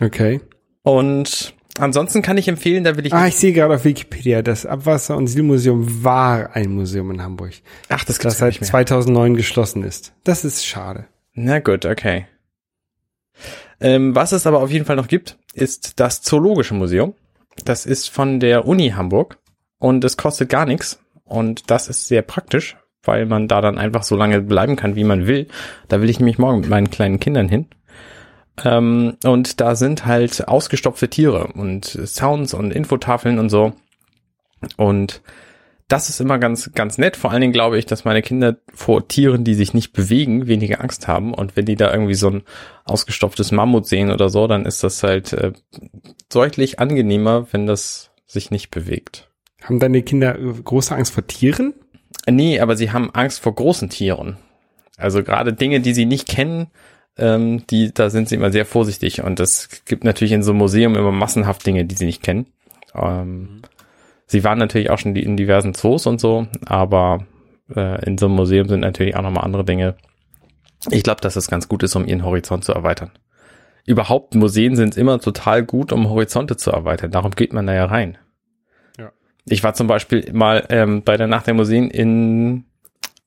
[0.00, 0.40] Okay.
[0.82, 3.12] Und ansonsten kann ich empfehlen, da will ich.
[3.12, 7.52] Ah, ich sehe gerade auf Wikipedia, das Abwasser- und Sielmuseum war ein Museum in Hamburg,
[7.88, 8.70] Ach, das das gibt's seit nicht mehr.
[8.70, 10.12] 2009 geschlossen ist.
[10.24, 11.06] Das ist schade.
[11.34, 12.26] Na gut, okay.
[13.80, 17.14] Ähm, was es aber auf jeden Fall noch gibt, ist das Zoologische Museum.
[17.64, 19.38] Das ist von der Uni Hamburg
[19.78, 20.98] und es kostet gar nichts.
[21.24, 25.04] Und das ist sehr praktisch, weil man da dann einfach so lange bleiben kann, wie
[25.04, 25.48] man will.
[25.88, 27.66] Da will ich nämlich morgen mit meinen kleinen Kindern hin.
[28.64, 33.72] Ähm, und da sind halt ausgestopfte Tiere und Sounds und Infotafeln und so.
[34.76, 35.20] Und
[35.88, 37.16] das ist immer ganz, ganz nett.
[37.16, 40.80] Vor allen Dingen glaube ich, dass meine Kinder vor Tieren, die sich nicht bewegen, weniger
[40.80, 41.32] Angst haben.
[41.32, 42.42] Und wenn die da irgendwie so ein
[42.84, 45.52] ausgestopftes Mammut sehen oder so, dann ist das halt äh,
[46.28, 49.30] deutlich angenehmer, wenn das sich nicht bewegt.
[49.62, 51.74] Haben deine Kinder äh, große Angst vor Tieren?
[52.26, 54.38] Äh, Nee, aber sie haben Angst vor großen Tieren.
[54.96, 56.68] Also gerade Dinge, die sie nicht kennen,
[57.16, 59.22] ähm, die, da sind sie immer sehr vorsichtig.
[59.22, 62.46] Und es gibt natürlich in so einem Museum immer massenhaft Dinge, die sie nicht kennen.
[62.94, 63.62] Ähm,
[64.26, 67.26] Sie waren natürlich auch schon in diversen Zoos und so, aber
[67.74, 69.96] äh, in so einem Museum sind natürlich auch nochmal andere Dinge.
[70.90, 73.12] Ich glaube, dass es ganz gut ist, um ihren Horizont zu erweitern.
[73.86, 77.12] Überhaupt, Museen sind immer total gut, um Horizonte zu erweitern.
[77.12, 78.18] Darum geht man da ja rein.
[78.98, 79.12] Ja.
[79.44, 82.64] Ich war zum Beispiel mal ähm, bei der Nacht der Museen in,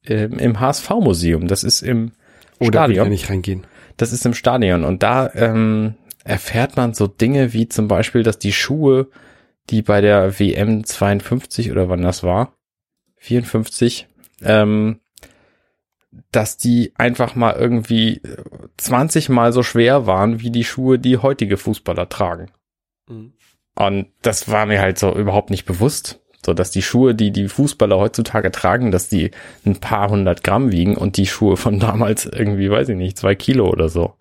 [0.06, 1.47] ähm, im HSV-Museum.
[1.47, 2.12] Das ist im
[2.60, 3.06] Oder ich Stadion.
[3.06, 3.65] da nicht reingehen?
[4.00, 8.40] Das ist im Stadion und da ähm, erfährt man so Dinge wie zum Beispiel, dass
[8.40, 9.10] die Schuhe,
[9.70, 12.54] die bei der WM 52 oder wann das war,
[13.18, 14.08] 54,
[14.42, 15.02] ähm,
[16.32, 18.22] dass die einfach mal irgendwie
[18.78, 22.52] 20 mal so schwer waren wie die Schuhe, die heutige Fußballer tragen.
[23.76, 26.18] Und das war mir halt so überhaupt nicht bewusst.
[26.45, 29.32] So, dass die Schuhe, die die Fußballer heutzutage tragen, dass die
[29.65, 33.36] ein paar hundert Gramm wiegen und die Schuhe von damals irgendwie, weiß ich nicht, zwei
[33.36, 34.13] Kilo oder so.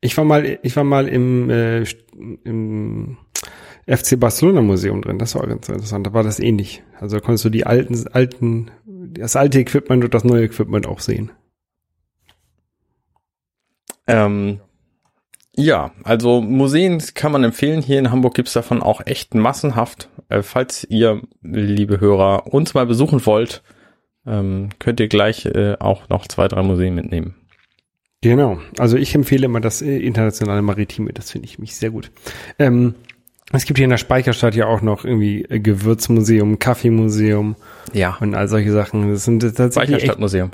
[0.00, 1.84] Ich war mal, ich war mal im, äh,
[2.44, 3.18] im
[3.86, 5.18] FC Barcelona Museum drin.
[5.18, 6.06] Das war ganz interessant.
[6.06, 6.82] Da war das ähnlich.
[7.00, 11.00] Also da konntest du die alten, alten, das alte Equipment und das neue Equipment auch
[11.00, 11.30] sehen.
[14.06, 14.60] Ähm,
[15.54, 17.82] ja, also Museen kann man empfehlen.
[17.82, 20.08] Hier in Hamburg gibt's davon auch echt massenhaft.
[20.28, 23.62] Äh, falls ihr, liebe Hörer, uns mal besuchen wollt,
[24.26, 27.34] ähm, könnt ihr gleich äh, auch noch zwei, drei Museen mitnehmen.
[28.20, 28.58] Genau.
[28.78, 31.12] Also ich empfehle immer das äh, internationale Maritime.
[31.12, 32.10] Das finde ich mich sehr gut.
[32.58, 32.94] Ähm,
[33.52, 37.56] es gibt hier in der Speicherstadt ja auch noch irgendwie Gewürzmuseum, Kaffeemuseum
[37.92, 39.10] Ja, und all solche Sachen.
[39.10, 40.52] Das sind tatsächlich Speicherstadtmuseum.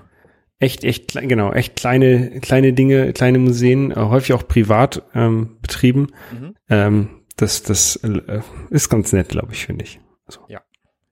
[0.58, 6.08] echt, echt, klein- genau, echt kleine, kleine Dinge, kleine Museen, häufig auch privat ähm, betrieben.
[6.32, 6.54] Mhm.
[6.70, 10.00] Ähm, das, das äh, ist ganz nett, glaube ich, finde ich.
[10.26, 10.60] Also, Ja.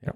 [0.02, 0.12] ja.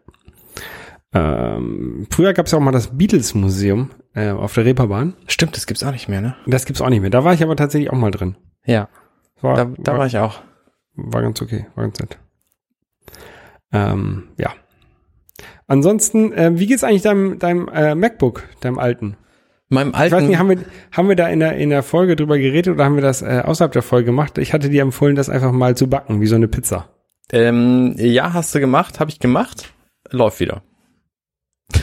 [1.12, 5.16] Ähm, früher gab es ja auch mal das Beatles-Museum äh, auf der Reeperbahn.
[5.27, 6.37] Stimmt, das gibt's auch nicht mehr, ne?
[6.46, 7.11] Das gibt's auch nicht mehr.
[7.11, 8.37] Da war ich aber tatsächlich auch mal drin.
[8.64, 8.88] Ja,
[9.40, 10.40] War, da, da war ich auch.
[10.94, 12.18] war ganz okay, war ganz nett.
[13.73, 14.53] Ähm, ja.
[15.66, 19.16] Ansonsten, äh, wie geht's eigentlich deinem, deinem äh, MacBook, deinem alten?
[19.70, 20.59] Meinem Ich alten, weiß nicht, haben wir,
[20.92, 23.42] haben wir da in der, in der Folge drüber geredet oder haben wir das äh,
[23.44, 24.37] außerhalb der Folge gemacht?
[24.37, 26.88] Ich hatte dir empfohlen, das einfach mal zu backen, wie so eine Pizza.
[27.33, 29.72] ähm, ja, hast du gemacht, habe ich gemacht,
[30.11, 30.62] läuft wieder.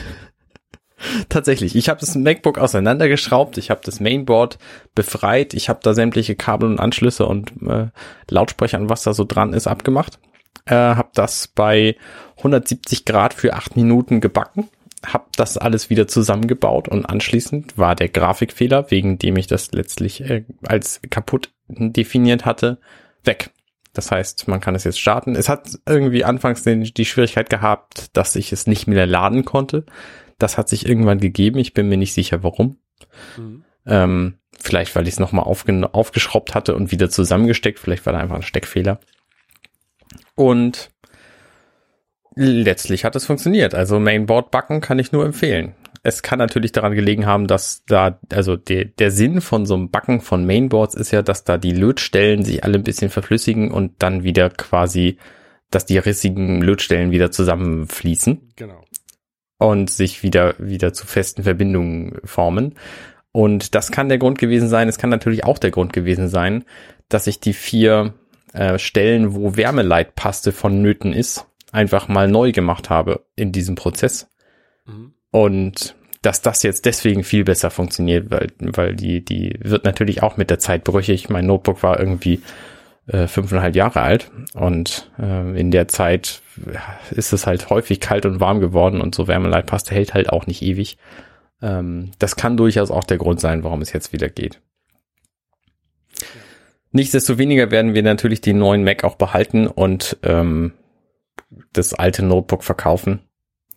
[1.30, 4.58] Tatsächlich, ich habe das MacBook auseinandergeschraubt, ich habe das Mainboard
[4.94, 7.88] befreit, ich habe da sämtliche Kabel und Anschlüsse und äh,
[8.30, 10.20] Lautsprecher und was da so dran ist abgemacht.
[10.66, 11.96] Äh, habe das bei
[12.38, 14.68] 170 Grad für acht Minuten gebacken,
[15.06, 20.22] habe das alles wieder zusammengebaut und anschließend war der Grafikfehler, wegen dem ich das letztlich
[20.22, 22.80] äh, als kaputt definiert hatte,
[23.24, 23.52] weg.
[23.94, 25.36] Das heißt, man kann es jetzt starten.
[25.36, 29.86] Es hat irgendwie anfangs den, die Schwierigkeit gehabt, dass ich es nicht mehr laden konnte.
[30.38, 31.58] Das hat sich irgendwann gegeben.
[31.58, 32.78] Ich bin mir nicht sicher, warum.
[33.88, 37.80] Ähm, Vielleicht, weil ich es nochmal aufgeschraubt hatte und wieder zusammengesteckt.
[37.80, 39.00] Vielleicht war da einfach ein Steckfehler.
[40.36, 40.92] Und
[42.38, 43.74] letztlich hat es funktioniert.
[43.74, 45.74] Also Mainboard backen kann ich nur empfehlen.
[46.04, 49.90] Es kann natürlich daran gelegen haben, dass da, also der, der Sinn von so einem
[49.90, 53.94] Backen von Mainboards ist ja, dass da die Lötstellen sich alle ein bisschen verflüssigen und
[54.00, 55.18] dann wieder quasi,
[55.72, 58.54] dass die rissigen Lötstellen wieder zusammenfließen.
[58.56, 58.84] Genau.
[59.58, 62.76] Und sich wieder, wieder zu festen Verbindungen formen.
[63.32, 64.88] Und das kann der Grund gewesen sein.
[64.88, 66.64] Es kann natürlich auch der Grund gewesen sein,
[67.10, 68.14] dass ich die vier
[68.54, 71.48] äh, Stellen, wo Wärmeleitpaste vonnöten ist,
[71.78, 74.28] einfach mal neu gemacht habe in diesem Prozess.
[74.86, 75.14] Mhm.
[75.32, 80.36] Und dass das jetzt deswegen viel besser funktioniert, weil, weil die, die wird natürlich auch
[80.36, 81.30] mit der Zeit brüchig.
[81.30, 82.42] Mein Notebook war irgendwie
[83.08, 86.42] äh, fünfeinhalb Jahre alt und äh, in der Zeit
[87.12, 90.62] ist es halt häufig kalt und warm geworden und so Wärmeleitpaste hält halt auch nicht
[90.62, 90.98] ewig.
[91.62, 94.60] Ähm, das kann durchaus auch der Grund sein, warum es jetzt wieder geht.
[96.92, 100.74] Nichtsdestoweniger werden wir natürlich den neuen Mac auch behalten und ähm,
[101.74, 103.20] das alte Notebook verkaufen.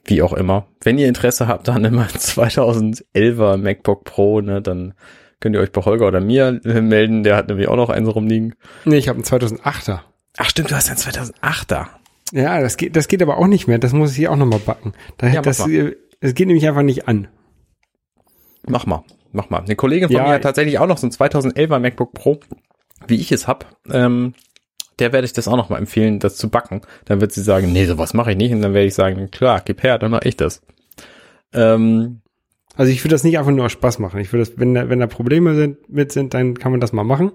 [0.05, 0.66] Wie auch immer.
[0.83, 4.94] Wenn ihr Interesse habt an einem 2011er MacBook Pro, ne, dann
[5.40, 7.23] könnt ihr euch bei Holger oder mir melden.
[7.23, 8.55] Der hat nämlich auch noch eins rumliegen.
[8.85, 10.01] Nee, ich habe einen 2008er.
[10.38, 11.87] Ach stimmt, du hast einen 2008er.
[12.33, 13.79] Ja, das geht, das geht aber auch nicht mehr.
[13.79, 14.92] Das muss ich hier auch nochmal backen.
[15.18, 17.29] Da, ja, das, äh, das geht nämlich einfach nicht an.
[18.66, 19.62] Mach mal, mach mal.
[19.62, 22.40] Eine Kollegin von ja, mir hat tatsächlich auch noch so ein 2011er MacBook Pro,
[23.07, 23.77] wie ich es hab.
[23.90, 24.35] Ähm,
[25.01, 26.83] der werde ich das auch noch mal empfehlen, das zu backen.
[27.07, 28.53] Dann wird sie sagen, nee, sowas mache ich nicht.
[28.53, 30.63] Und dann werde ich sagen, klar, gib her, dann mache ich das.
[31.53, 32.21] Ähm,
[32.77, 34.21] also ich würde das nicht einfach nur aus Spaß machen.
[34.21, 36.93] Ich würde das, wenn da, wenn da Probleme sind, mit sind, dann kann man das
[36.93, 37.33] mal machen.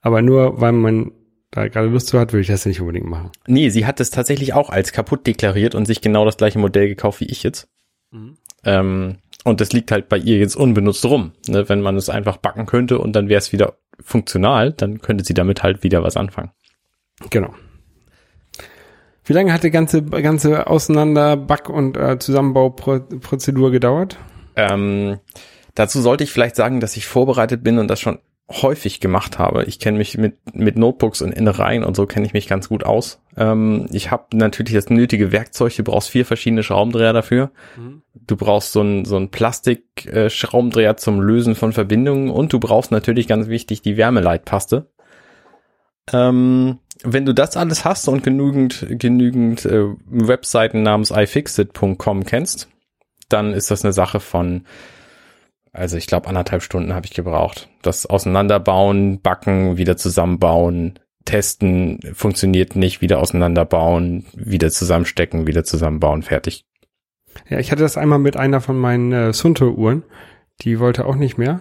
[0.00, 1.12] Aber nur, weil man
[1.50, 3.30] da gerade Lust zu hat, würde ich das nicht unbedingt machen.
[3.46, 6.88] Nee, sie hat das tatsächlich auch als kaputt deklariert und sich genau das gleiche Modell
[6.88, 7.68] gekauft wie ich jetzt.
[8.12, 8.36] Mhm.
[8.64, 11.32] Ähm, und das liegt halt bei ihr jetzt unbenutzt rum.
[11.48, 11.68] Ne?
[11.68, 15.34] Wenn man es einfach backen könnte und dann wäre es wieder funktional, dann könnte sie
[15.34, 16.50] damit halt wieder was anfangen.
[17.28, 17.54] Genau.
[19.24, 24.18] Wie lange hat die ganze, ganze Auseinander-, Back- und äh, Zusammenbauprozedur gedauert?
[24.56, 25.18] Ähm,
[25.74, 28.18] dazu sollte ich vielleicht sagen, dass ich vorbereitet bin und das schon
[28.50, 29.64] häufig gemacht habe.
[29.64, 32.84] Ich kenne mich mit, mit Notebooks und Innereien und so kenne ich mich ganz gut
[32.84, 33.22] aus.
[33.36, 35.76] Ähm, ich habe natürlich das nötige Werkzeug.
[35.76, 37.52] Du brauchst vier verschiedene Schraubendreher dafür.
[37.76, 38.02] Mhm.
[38.26, 42.90] Du brauchst so ein so ein Plastik-Schraubendreher äh, zum Lösen von Verbindungen und du brauchst
[42.90, 44.90] natürlich ganz wichtig die Wärmeleitpaste.
[46.12, 52.68] Ähm, wenn du das alles hast und genügend, genügend äh, Webseiten namens iFixit.com kennst,
[53.28, 54.64] dann ist das eine Sache von,
[55.72, 57.68] also ich glaube anderthalb Stunden habe ich gebraucht.
[57.82, 66.64] Das Auseinanderbauen, Backen, wieder zusammenbauen, testen, funktioniert nicht, wieder auseinanderbauen, wieder zusammenstecken, wieder zusammenbauen, fertig.
[67.48, 70.02] Ja, ich hatte das einmal mit einer von meinen äh, Sunto-Uhren.
[70.62, 71.60] Die wollte auch nicht mehr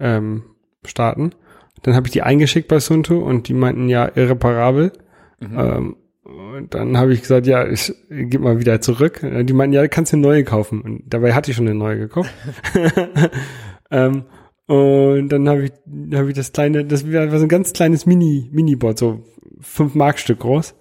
[0.00, 0.44] ähm,
[0.84, 1.34] starten.
[1.82, 4.92] Dann habe ich die eingeschickt bei Sunto und die meinten ja irreparabel.
[5.40, 5.58] Mhm.
[5.58, 9.20] Ähm, und dann habe ich gesagt, ja, ich gebe mal wieder zurück.
[9.22, 10.80] Die meinten, ja, du kannst eine neue kaufen.
[10.80, 12.32] Und dabei hatte ich schon eine neue gekauft.
[13.90, 14.24] ähm,
[14.66, 15.72] und dann habe ich,
[16.14, 19.24] hab ich das kleine, das war so ein ganz kleines Mini, Mini-Board, so
[19.60, 20.74] fünf Mark Stück groß.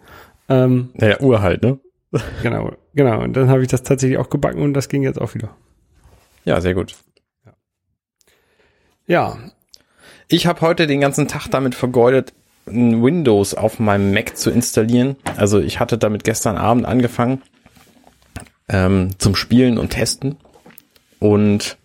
[0.50, 1.80] Ähm, naja, Uhr halt, ne?
[2.44, 3.24] genau, genau.
[3.24, 5.56] Und dann habe ich das tatsächlich auch gebacken und das ging jetzt auch wieder.
[6.46, 6.96] Ja, sehr gut.
[9.08, 9.38] Ja
[10.32, 12.34] ich habe heute den ganzen Tag damit vergeudet,
[12.66, 15.18] Windows auf meinem Mac zu installieren.
[15.36, 17.42] Also ich hatte damit gestern Abend angefangen
[18.70, 20.38] ähm, zum Spielen und Testen
[21.20, 21.78] und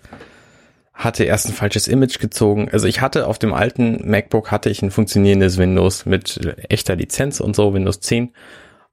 [0.95, 2.69] hatte erst ein falsches Image gezogen.
[2.71, 7.41] Also ich hatte auf dem alten MacBook hatte ich ein funktionierendes Windows mit echter Lizenz
[7.41, 8.33] und so, Windows 10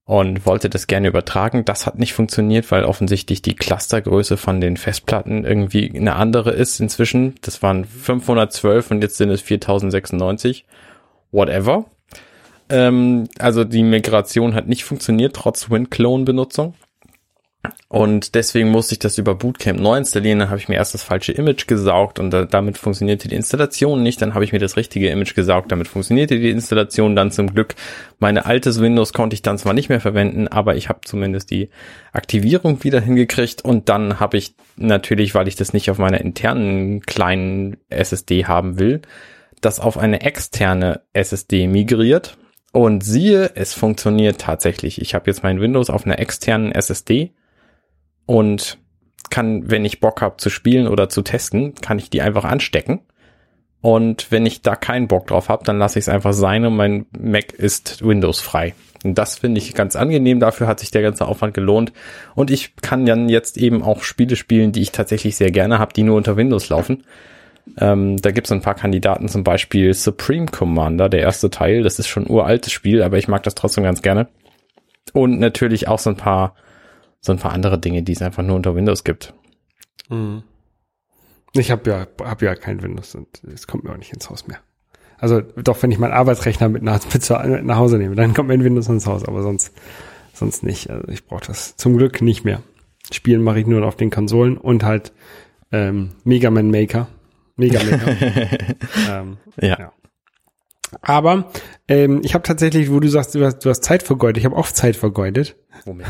[0.06, 1.64] und wollte das gerne übertragen.
[1.66, 6.80] Das hat nicht funktioniert, weil offensichtlich die Clustergröße von den Festplatten irgendwie eine andere ist
[6.80, 7.36] inzwischen.
[7.42, 10.66] Das waren 512 und jetzt sind es 4096.
[11.32, 11.86] Whatever.
[12.70, 16.76] Ähm, also die Migration hat nicht funktioniert, trotz WinClone-Benutzung.
[17.88, 20.40] Und deswegen musste ich das über Bootcamp neu installieren.
[20.40, 24.02] Dann habe ich mir erst das falsche Image gesaugt und da, damit funktionierte die Installation
[24.02, 24.22] nicht.
[24.22, 27.76] Dann habe ich mir das richtige Image gesaugt, damit funktionierte die Installation dann zum Glück.
[28.20, 31.70] Meine altes Windows konnte ich dann zwar nicht mehr verwenden, aber ich habe zumindest die
[32.12, 37.02] Aktivierung wieder hingekriegt und dann habe ich natürlich, weil ich das nicht auf meiner internen
[37.02, 39.02] kleinen SSD haben will,
[39.62, 42.38] das auf eine externe SSD migriert.
[42.72, 45.00] Und siehe, es funktioniert tatsächlich.
[45.00, 47.32] Ich habe jetzt mein Windows auf einer externen SSD
[48.26, 48.78] und
[49.30, 53.02] kann, wenn ich Bock habe zu spielen oder zu testen, kann ich die einfach anstecken.
[53.82, 56.76] Und wenn ich da keinen Bock drauf habe, dann lasse ich es einfach sein und
[56.76, 58.76] mein Mac ist Windows frei.
[59.04, 60.40] Und das finde ich ganz angenehm.
[60.40, 61.92] Dafür hat sich der ganze Aufwand gelohnt.
[62.36, 65.94] Und ich kann dann jetzt eben auch Spiele spielen, die ich tatsächlich sehr gerne habe,
[65.94, 67.04] die nur unter Windows laufen.
[67.78, 71.84] Ähm, da gibt es ein paar Kandidaten, zum Beispiel Supreme Commander, der erste Teil.
[71.84, 74.28] Das ist schon ein uraltes Spiel, aber ich mag das trotzdem ganz gerne.
[75.12, 76.56] Und natürlich auch so ein paar,
[77.24, 79.34] so ein paar andere Dinge, die es einfach nur unter Windows gibt.
[80.10, 80.44] Mhm.
[81.54, 84.48] Ich habe ja, hab ja kein Windows und es kommt mir auch nicht ins Haus
[84.48, 84.60] mehr.
[85.18, 88.56] Also doch, wenn ich meinen Arbeitsrechner mit nach, mit nach Hause nehme, dann kommt mir
[88.56, 89.72] ein Windows ins Haus, aber sonst,
[90.34, 90.90] sonst nicht.
[90.90, 92.62] Also ich brauche das zum Glück nicht mehr.
[93.12, 95.14] Spielen mache ich nur auf den Konsolen und halt
[95.72, 97.08] ähm, Mega Man Maker.
[97.56, 98.18] Mega Maker.
[99.10, 99.80] ähm, Ja.
[99.80, 99.94] ja.
[101.02, 101.52] Aber
[101.88, 104.56] ähm, ich habe tatsächlich, wo du sagst, du hast, du hast Zeit vergeudet, ich habe
[104.56, 105.56] auch Zeit vergeudet.
[105.86, 106.10] Moment.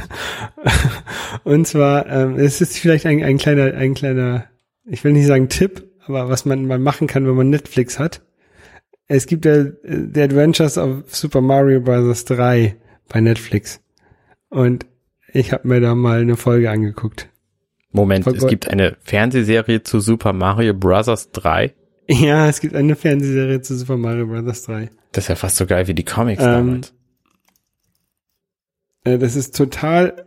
[1.44, 4.46] Und zwar, ähm, es ist vielleicht ein, ein kleiner, ein kleiner,
[4.86, 8.22] ich will nicht sagen Tipp, aber was man mal machen kann, wenn man Netflix hat.
[9.08, 9.74] Es gibt ja äh,
[10.14, 12.26] The Adventures of Super Mario Bros.
[12.26, 12.76] 3
[13.10, 13.82] bei Netflix.
[14.50, 14.86] Und
[15.32, 17.30] ich habe mir da mal eine Folge angeguckt.
[17.92, 21.32] Moment, Voll es gibt eine Fernsehserie zu Super Mario Bros.
[21.32, 21.74] 3.
[22.08, 24.64] Ja, es gibt eine Fernsehserie zu Super Mario Bros.
[24.64, 24.90] 3.
[25.12, 26.94] Das ist ja fast so geil wie die Comics Ähm, damals.
[29.06, 30.26] Äh, das ist total.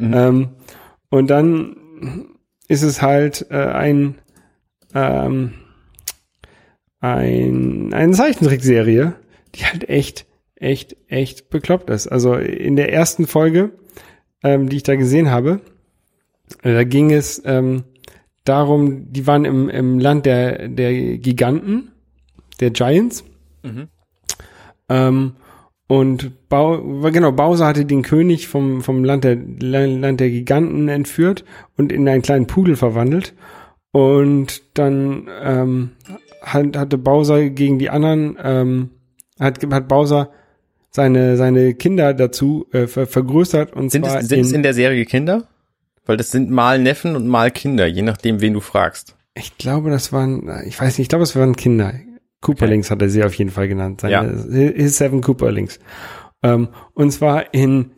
[0.00, 0.50] Ähm,
[1.10, 1.76] und dann
[2.68, 4.16] ist es halt äh, ein,
[4.94, 5.52] ähm,
[7.00, 9.14] ein eine Zeichentrickserie,
[9.54, 12.08] die halt echt, echt, echt bekloppt ist.
[12.08, 13.72] Also in der ersten Folge,
[14.42, 15.60] ähm, die ich da gesehen habe,
[16.62, 17.84] äh, da ging es ähm,
[18.44, 21.92] darum, die waren im, im Land der, der Giganten,
[22.60, 23.24] der Giants.
[23.62, 23.88] Mhm.
[24.88, 25.32] Ähm,
[25.86, 31.44] und Bau, genau, Bowser hatte den König vom, vom Land der, Land der Giganten entführt
[31.76, 33.34] und in einen kleinen Pudel verwandelt.
[33.90, 35.90] Und dann ähm,
[36.40, 38.90] hat, hatte Bowser gegen die anderen, ähm,
[39.38, 40.30] hat, hat Bowser
[40.90, 44.74] seine, seine Kinder dazu äh, ver, vergrößert und Sind, zwar es, sind es in der
[44.74, 45.48] Serie Kinder?
[46.04, 49.16] Weil das sind mal Neffen und mal Kinder, je nachdem, wen du fragst.
[49.34, 51.94] Ich glaube, das waren, ich weiß nicht, ich glaube, es waren Kinder.
[52.40, 54.00] Cooperlings hat er sie auf jeden Fall genannt.
[54.00, 54.12] Seine,
[54.48, 54.72] Ja.
[54.74, 55.78] His Seven Cooperlings.
[56.42, 57.92] Ähm, und zwar in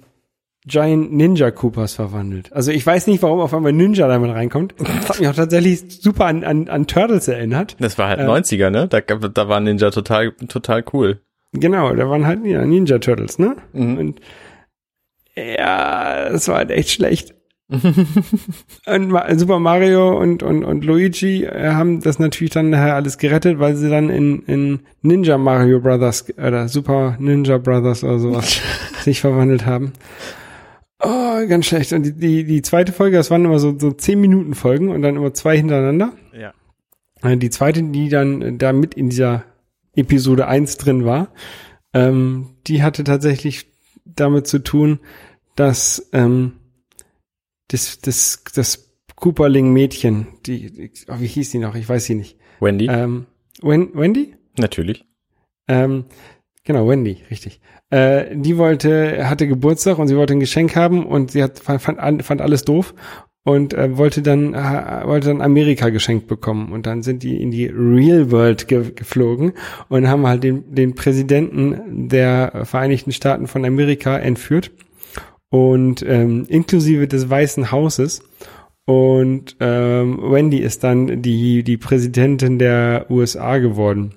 [0.66, 2.52] Giant Ninja Coopers verwandelt.
[2.52, 4.74] Also ich weiß nicht, warum auf einmal Ninja damit reinkommt.
[4.78, 7.76] Das hat mich auch tatsächlich super an, an, an Turtles erinnert.
[7.80, 8.28] Das war halt Ja.
[8.28, 8.86] 90er, ne?
[8.88, 11.20] Da, da war Ninja total, total cool.
[11.52, 13.56] Genau, da waren halt ja, Ninja Turtles, ne?
[13.72, 13.98] Mhm.
[13.98, 14.20] Und
[15.36, 17.34] ja, das war halt echt schlecht.
[18.86, 23.58] und Super Mario und, und, und Luigi äh, haben das natürlich dann nachher alles gerettet,
[23.58, 28.60] weil sie dann in, in Ninja Mario Brothers oder Super Ninja Brothers oder sowas
[29.02, 29.92] sich verwandelt haben.
[31.02, 31.92] Oh, ganz schlecht.
[31.92, 35.02] Und die, die, die zweite Folge, das waren immer so, so 10 Minuten Folgen und
[35.02, 36.12] dann immer zwei hintereinander.
[36.38, 36.52] Ja.
[37.22, 39.44] Äh, Die zweite, die dann äh, da mit in dieser
[39.96, 41.28] Episode 1 drin war,
[41.92, 43.66] ähm, die hatte tatsächlich
[44.04, 44.98] damit zu tun,
[45.56, 46.52] dass ähm,
[47.68, 51.74] das, das, das Cooperling-Mädchen, die, die oh, wie hieß die noch?
[51.74, 52.38] Ich weiß sie nicht.
[52.60, 52.86] Wendy?
[52.90, 53.26] Ähm,
[53.62, 54.34] Wen, Wendy?
[54.58, 55.04] Natürlich.
[55.68, 56.04] Ähm,
[56.64, 57.60] genau, Wendy, richtig.
[57.90, 61.80] Äh, die wollte, hatte Geburtstag und sie wollte ein Geschenk haben und sie hat, fand,
[61.80, 62.94] fand, fand alles doof
[63.44, 67.50] und äh, wollte dann äh, wollte dann Amerika geschenkt bekommen und dann sind die in
[67.50, 69.52] die Real World ge geflogen
[69.88, 74.70] und haben halt den den Präsidenten der Vereinigten Staaten von Amerika entführt
[75.54, 78.22] und ähm, inklusive des Weißen Hauses
[78.86, 84.14] und ähm, Wendy ist dann die die Präsidentin der USA geworden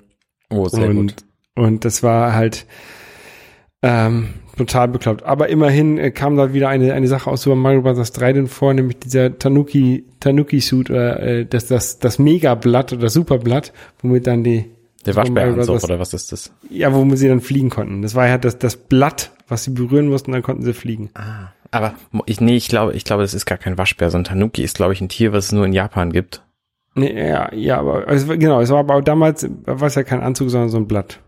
[0.50, 1.15] Oh, sehr und, gut.
[1.56, 2.65] Und das war halt
[3.82, 5.23] ähm, total bekloppt.
[5.23, 8.12] Aber immerhin äh, kam da wieder eine, eine Sache aus Super Mario Bros.
[8.12, 13.73] 3 denn vor, nämlich dieser Tanuki, Tanuki-Suit oder äh, das, das, das Mega-Blatt oder Superblatt,
[14.02, 14.65] womit dann die,
[15.06, 15.84] Der Bros.
[15.84, 16.54] oder was ist das?
[16.69, 18.02] ja, womit sie dann fliegen konnten.
[18.02, 21.10] Das war ja das, das Blatt, was sie berühren mussten, dann konnten sie fliegen.
[21.13, 21.51] Ah.
[21.71, 21.93] Aber
[22.25, 24.10] ich, nee, ich glaube, ich glaube, das ist gar kein Waschbär.
[24.10, 26.41] So ein Tanuki ist, glaube ich, ein Tier, was es nur in Japan gibt.
[26.95, 30.49] Nee, ja, ja, aber es genau, es war aber damals, war es ja kein Anzug,
[30.49, 31.19] sondern so ein Blatt.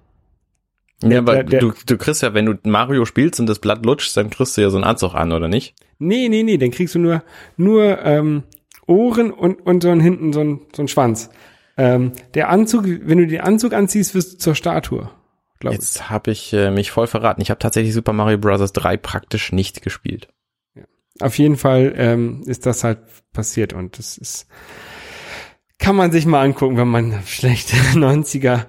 [1.04, 3.86] Ja, aber der- der- du, du kriegst ja, wenn du Mario spielst und das Blatt
[3.86, 5.76] lutschst, dann kriegst du ja so einen Anzug an, oder nicht?
[6.00, 7.24] Nee, nee, nee, dann kriegst du nur,
[7.58, 8.44] nur ähm,
[8.88, 11.30] Ohren und, und so ein hinten so ein, so ein Schwanz.
[11.78, 15.10] Ähm, der Anzug, wenn du den Anzug anziehst, wirst du zur Statue.
[15.60, 15.80] Glaub ich.
[15.80, 17.42] Jetzt habe ich äh, mich voll verraten.
[17.42, 18.72] Ich habe tatsächlich Super Mario Bros.
[18.72, 20.30] 3 praktisch nicht gespielt.
[21.22, 23.00] Auf jeden Fall ähm, ist das halt
[23.34, 24.48] passiert und das ist,
[25.78, 28.66] kann man sich mal angucken, wenn man schlechte 90er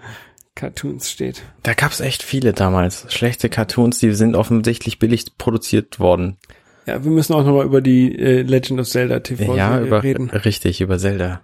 [0.57, 1.43] Cartoons steht.
[1.62, 3.07] Da gab's echt viele damals.
[3.09, 6.38] Schlechte Cartoons, die sind offensichtlich billig produziert worden.
[6.86, 10.28] Ja, wir müssen auch nochmal über die äh, Legend of Zelda TV ja, über, reden.
[10.30, 11.43] richtig, über Zelda.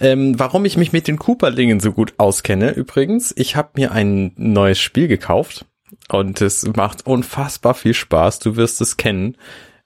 [0.00, 4.32] Ähm, warum ich mich mit den Cooperlingen so gut auskenne, übrigens, ich habe mir ein
[4.36, 5.66] neues Spiel gekauft
[6.08, 8.38] und es macht unfassbar viel Spaß.
[8.38, 9.36] Du wirst es kennen.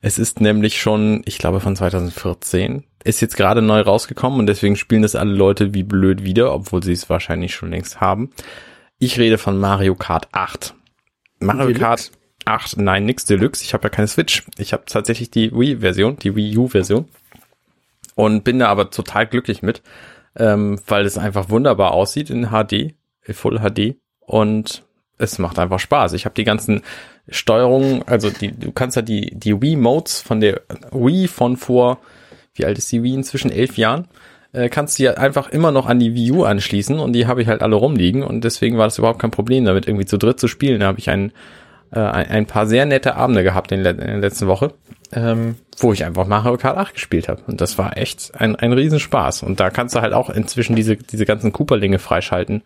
[0.00, 2.84] Es ist nämlich schon, ich glaube, von 2014.
[3.04, 6.82] Ist jetzt gerade neu rausgekommen und deswegen spielen das alle Leute wie blöd wieder, obwohl
[6.82, 8.30] sie es wahrscheinlich schon längst haben.
[8.98, 10.74] Ich rede von Mario Kart 8.
[11.40, 11.80] Mario Deluxe?
[11.80, 12.10] Kart
[12.44, 13.62] 8, nein, nix Deluxe.
[13.64, 14.44] Ich habe ja keine Switch.
[14.58, 17.08] Ich habe tatsächlich die Wii-Version, die Wii U-Version.
[18.14, 19.82] Und bin da aber total glücklich mit,
[20.36, 22.94] ähm, weil es einfach wunderbar aussieht in HD,
[23.32, 23.96] Full HD.
[24.20, 24.84] Und
[25.18, 26.12] es macht einfach Spaß.
[26.12, 26.82] Ich habe die ganzen
[27.28, 30.62] Steuerungen, also die, du kannst ja die, die Wii-Modes von der
[30.92, 31.98] Wii von vor,
[32.54, 33.50] wie alt ist die Wii inzwischen?
[33.50, 34.08] Elf Jahren?
[34.52, 37.42] Äh, kannst du ja einfach immer noch an die Wii U anschließen und die habe
[37.42, 40.38] ich halt alle rumliegen und deswegen war das überhaupt kein Problem, damit irgendwie zu dritt
[40.38, 40.80] zu spielen.
[40.80, 41.32] Da habe ich einen,
[41.94, 44.72] äh, ein, paar sehr nette Abende gehabt in, in der letzten Woche,
[45.12, 47.42] ähm, wo ich einfach Mario Kart 8 gespielt habe.
[47.46, 49.42] Und das war echt ein, ein Riesenspaß.
[49.42, 52.62] Und da kannst du halt auch inzwischen diese, diese ganzen Cooperlinge freischalten.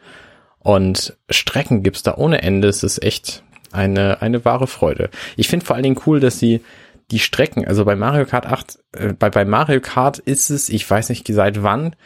[0.60, 2.68] Und Strecken gibt's da ohne Ende.
[2.68, 5.10] Es ist echt eine, eine wahre Freude.
[5.36, 6.62] Ich finde vor allen Dingen cool, dass sie
[7.10, 10.88] die Strecken, also bei Mario Kart 8, äh, bei, bei Mario Kart ist es, ich
[10.88, 11.96] weiß nicht seit wann,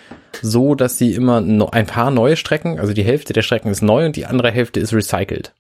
[0.42, 3.82] so, dass sie immer no, ein paar neue Strecken, also die Hälfte der Strecken ist
[3.82, 5.54] neu und die andere Hälfte ist recycelt.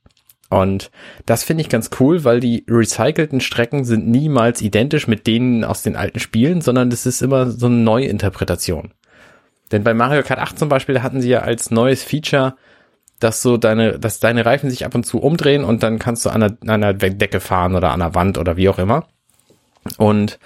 [0.52, 0.90] Und
[1.24, 5.82] das finde ich ganz cool, weil die recycelten Strecken sind niemals identisch mit denen aus
[5.82, 8.92] den alten Spielen, sondern das ist immer so eine Neuinterpretation.
[9.70, 12.54] Denn bei Mario Kart 8 zum Beispiel hatten sie ja als neues Feature,
[13.18, 16.30] dass so deine, dass deine Reifen sich ab und zu umdrehen und dann kannst du
[16.30, 19.06] an einer, an einer Decke fahren oder an der Wand oder wie auch immer.
[19.96, 20.38] Und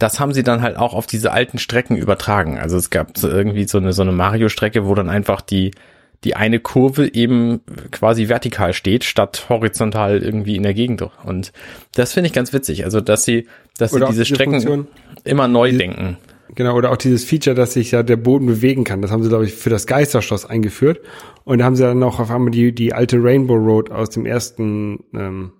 [0.00, 2.58] das haben sie dann halt auch auf diese alten Strecken übertragen.
[2.58, 5.70] Also es gab so irgendwie so eine, so eine Mario-Strecke, wo dann einfach die,
[6.24, 7.60] die eine Kurve eben
[7.90, 11.02] quasi vertikal steht, statt horizontal irgendwie in der Gegend.
[11.24, 11.52] Und
[11.94, 12.84] das finde ich ganz witzig.
[12.84, 13.46] Also, dass sie,
[13.78, 14.86] dass Oder sie auch diese diese Strecken Funktion,
[15.24, 16.16] immer neu die- denken.
[16.54, 19.00] Genau, oder auch dieses Feature, dass sich ja der Boden bewegen kann.
[19.00, 21.00] Das haben sie, glaube ich, für das Geisterschloss eingeführt.
[21.44, 24.26] Und da haben sie dann noch auf einmal die, die alte Rainbow Road aus dem
[24.26, 25.52] ersten ähm,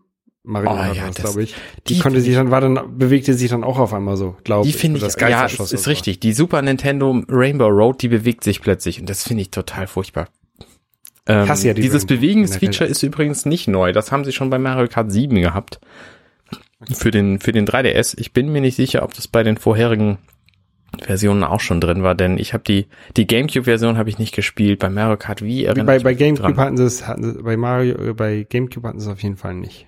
[0.42, 1.54] Mario Oh, ja, glaube ich.
[1.88, 4.64] Die, die konnte sich dann, war dann, bewegte sich dann auch auf einmal so, glaube
[4.64, 4.76] Die ich.
[4.76, 6.20] finde so ich, das ja, ist, ist richtig.
[6.20, 10.28] Die Super Nintendo Rainbow Road, die bewegt sich plötzlich und das finde ich total furchtbar.
[11.26, 13.92] Ähm, ja die dieses Bewegungsfeature ist übrigens nicht neu.
[13.92, 15.80] Das haben sie schon bei Mario Kart 7 gehabt.
[16.92, 18.14] Für den, für den 3DS.
[18.18, 20.18] Ich bin mir nicht sicher, ob das bei den vorherigen
[21.00, 24.80] Versionen auch schon drin war, denn ich habe die, die Gamecube-Version habe ich nicht gespielt.
[24.80, 26.66] Bei Mario Kart Wii erinnere Bei, ich bei GameCube dran.
[26.66, 29.36] hatten sie es, hatten sie, bei Mario, äh, bei GameCube hatten sie es auf jeden
[29.36, 29.86] Fall nicht.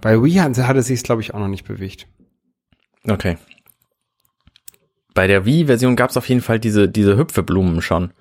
[0.00, 2.08] Bei Wii hatten sie, hat es sich, glaube ich, auch noch nicht bewegt.
[3.08, 3.36] Okay.
[5.14, 8.12] Bei der Wii-Version gab es auf jeden Fall diese, diese Hüpfeblumen schon.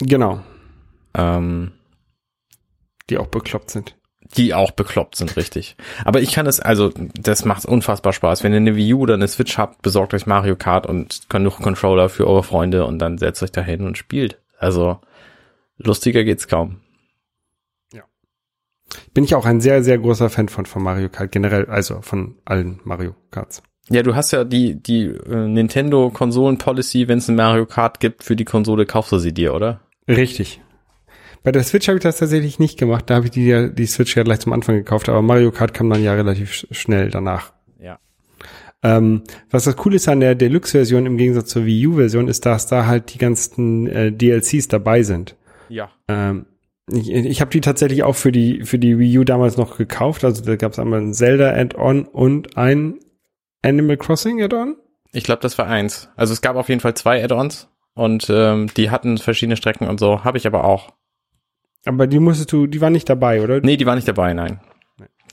[0.00, 0.40] Genau.
[1.14, 1.72] Ähm,
[3.10, 3.96] Die auch bekloppt sind.
[4.36, 5.76] die auch bekloppt sind, richtig.
[6.04, 8.44] Aber ich kann es, also das macht unfassbar Spaß.
[8.44, 11.58] Wenn ihr eine Wii U oder eine Switch habt, besorgt euch Mario Kart und genug
[11.60, 14.38] Controller für eure Freunde und dann setzt euch dahin und spielt.
[14.58, 15.00] Also
[15.76, 16.80] lustiger geht's kaum.
[19.14, 22.36] Bin ich auch ein sehr, sehr großer Fan von, von Mario Kart, generell, also von
[22.44, 23.62] allen Mario Karts.
[23.88, 28.00] Ja, du hast ja die die äh, Nintendo Konsolen Policy, wenn es ein Mario Kart
[28.00, 29.80] gibt für die Konsole, kaufst du sie dir, oder?
[30.08, 30.60] Richtig.
[31.42, 33.04] Bei der Switch habe ich das tatsächlich nicht gemacht.
[33.08, 35.88] Da habe ich die, die Switch ja gleich zum Anfang gekauft, aber Mario Kart kam
[35.90, 37.52] dann ja relativ sch- schnell danach.
[37.78, 37.98] Ja.
[38.82, 42.66] Ähm, was das Coole ist an der Deluxe-Version im Gegensatz zur Wii U-Version, ist, dass
[42.66, 45.36] da halt die ganzen äh, DLCs dabei sind.
[45.68, 45.90] Ja.
[46.08, 46.46] Ähm,
[46.92, 50.24] ich ich habe die tatsächlich auch für die für die Wii U damals noch gekauft.
[50.24, 52.98] Also da gab es einmal ein Zelda Add-on und ein
[53.62, 54.76] Animal Crossing Add-on.
[55.12, 56.08] Ich glaube, das war eins.
[56.16, 60.00] Also es gab auf jeden Fall zwei Add-ons und ähm, die hatten verschiedene Strecken und
[60.00, 60.24] so.
[60.24, 60.90] Habe ich aber auch.
[61.86, 63.60] Aber die musstest du, die waren nicht dabei, oder?
[63.60, 64.60] Nee, die war nicht dabei, nein.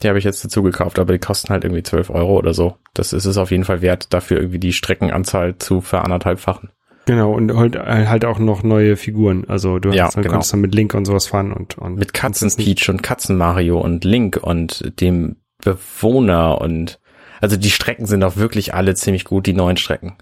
[0.01, 2.75] Die habe ich jetzt dazu gekauft, aber die kosten halt irgendwie 12 Euro oder so.
[2.93, 6.69] Das ist es auf jeden Fall wert, dafür irgendwie die Streckenanzahl zu veranderthalbfachen.
[7.07, 9.45] Genau, und halt, halt auch noch neue Figuren.
[9.47, 10.33] Also du Ja, hast, dann genau.
[10.33, 13.79] konntest dann mit Link und sowas fahren und, und Mit Katzen Peach und Katzen Mario
[13.79, 16.99] und Link und dem Bewohner und
[17.39, 20.17] also die Strecken sind auch wirklich alle ziemlich gut, die neuen Strecken.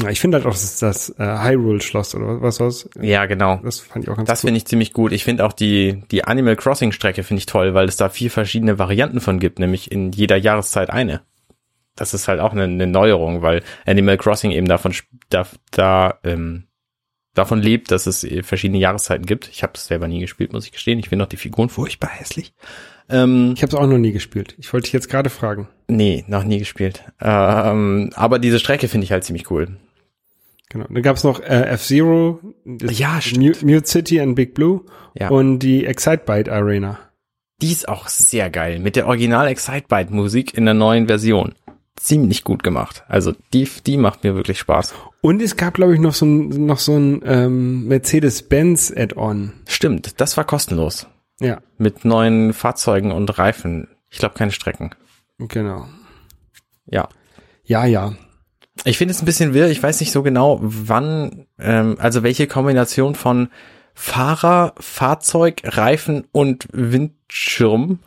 [0.00, 2.88] Ja, ich finde halt auch das, das äh, Hyrule Schloss oder was was.
[3.00, 3.56] Ja, genau.
[3.62, 4.48] Das fand ich auch ganz Das cool.
[4.48, 5.12] finde ich ziemlich gut.
[5.12, 8.30] Ich finde auch die, die Animal Crossing Strecke finde ich toll, weil es da vier
[8.30, 11.22] verschiedene Varianten von gibt, nämlich in jeder Jahreszeit eine.
[11.96, 14.94] Das ist halt auch eine, eine Neuerung, weil Animal Crossing eben davon,
[15.28, 16.68] da, da, ähm,
[17.34, 19.48] davon lebt, dass es äh, verschiedene Jahreszeiten gibt.
[19.48, 20.98] Ich habe es selber nie gespielt, muss ich gestehen.
[21.00, 22.54] Ich finde auch die Figuren furchtbar hässlich.
[23.10, 24.54] Ähm, Ich habe es auch noch nie gespielt.
[24.58, 25.68] Ich wollte dich jetzt gerade fragen.
[25.88, 27.02] nee, noch nie gespielt.
[27.20, 29.76] Ähm, aber diese Strecke finde ich halt ziemlich cool.
[30.68, 30.86] Genau.
[30.88, 34.82] Dann gab's noch äh, F-Zero, Ja, Mu- Mute City and Big Blue
[35.18, 35.28] Ja.
[35.28, 36.98] und die Excitebike Arena.
[37.60, 38.78] Die ist auch sehr geil.
[38.78, 41.54] Mit der Original Excitebike Musik in der neuen Version.
[41.96, 43.02] Ziemlich gut gemacht.
[43.08, 44.94] Also die, die macht mir wirklich Spaß.
[45.20, 49.52] Und es gab, glaube ich, noch so ein, noch so ein ähm, Mercedes-Benz Add-on.
[49.68, 51.06] Stimmt, das war kostenlos.
[51.40, 53.88] Ja, Mit neuen Fahrzeugen und Reifen.
[54.10, 54.90] Ich glaube keine Strecken.
[55.38, 55.86] genau.
[56.86, 57.08] Ja.
[57.64, 58.14] Ja, ja.
[58.84, 59.68] Ich finde es ein bisschen wirr.
[59.68, 63.48] Ich weiß nicht so genau, wann, ähm, also welche Kombination von
[63.94, 67.98] Fahrer, Fahrzeug, Reifen und Windschirm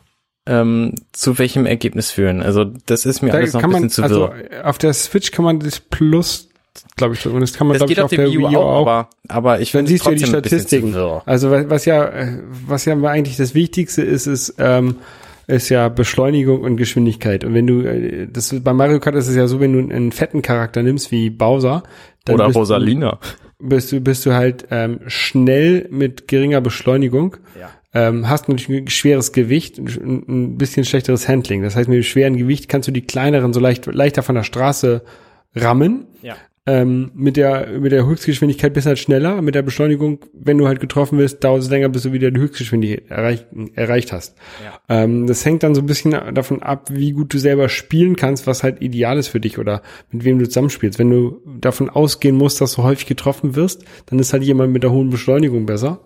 [0.46, 2.42] ähm, zu welchem Ergebnis führen.
[2.42, 4.66] Also das ist mir Da alles noch ein kann man, bisschen zu also wirr.
[4.68, 6.48] auf der Switch kann man das Plus,
[6.96, 8.80] glaube ich, das kann man, glaube geht ich, auf auf dem der Wii U auch,
[8.80, 11.22] aber, aber ich Dann finde es siehst du ja die trotzdem ein bisschen zu Statistiken.
[11.26, 14.96] Also was, was ja, äh, was ja eigentlich das Wichtigste ist, ist, ähm,
[15.46, 17.44] ist ja Beschleunigung und Geschwindigkeit.
[17.44, 20.12] Und wenn du, äh, das bei Mario Kart ist es ja so, wenn du einen
[20.12, 21.82] fetten Charakter nimmst wie Bowser,
[22.24, 23.18] dann Oder bist Rosalina.
[23.58, 27.36] Du, bist du, bist du halt ähm, schnell mit geringer Beschleunigung.
[27.58, 27.70] Ja.
[27.96, 31.62] Ähm, hast natürlich ein schweres Gewicht, ein, ein bisschen schlechteres Handling.
[31.62, 34.42] Das heißt, mit dem schweren Gewicht kannst du die kleineren so leicht, leichter von der
[34.42, 35.02] Straße
[35.54, 36.06] rammen.
[36.22, 36.34] Ja.
[36.66, 40.66] Ähm, mit der mit der Höchstgeschwindigkeit bist du halt schneller, mit der Beschleunigung, wenn du
[40.66, 44.34] halt getroffen wirst, dauert es länger, bis du wieder die Höchstgeschwindigkeit erreicht, erreicht hast.
[44.64, 44.80] Ja.
[44.88, 48.46] Ähm, das hängt dann so ein bisschen davon ab, wie gut du selber spielen kannst,
[48.46, 50.98] was halt ideal ist für dich oder mit wem du zusammenspielst.
[50.98, 54.82] Wenn du davon ausgehen musst, dass du häufig getroffen wirst, dann ist halt jemand mit
[54.82, 56.00] der hohen Beschleunigung besser.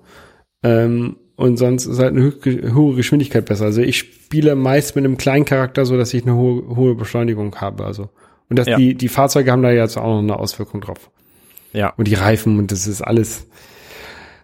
[0.65, 2.33] Ähm, und sonst ist halt eine
[2.75, 3.67] hohe Geschwindigkeit besser.
[3.67, 7.55] Also ich spiele meist mit einem kleinen Charakter so, dass ich eine hohe, hohe Beschleunigung
[7.55, 7.85] habe.
[7.85, 8.09] Also
[8.51, 8.77] und dass Ja.
[8.77, 11.11] die die Fahrzeuge haben da jetzt auch noch eine Auswirkung drauf.
[11.73, 11.93] Ja.
[11.97, 13.47] Und die Reifen und das ist alles.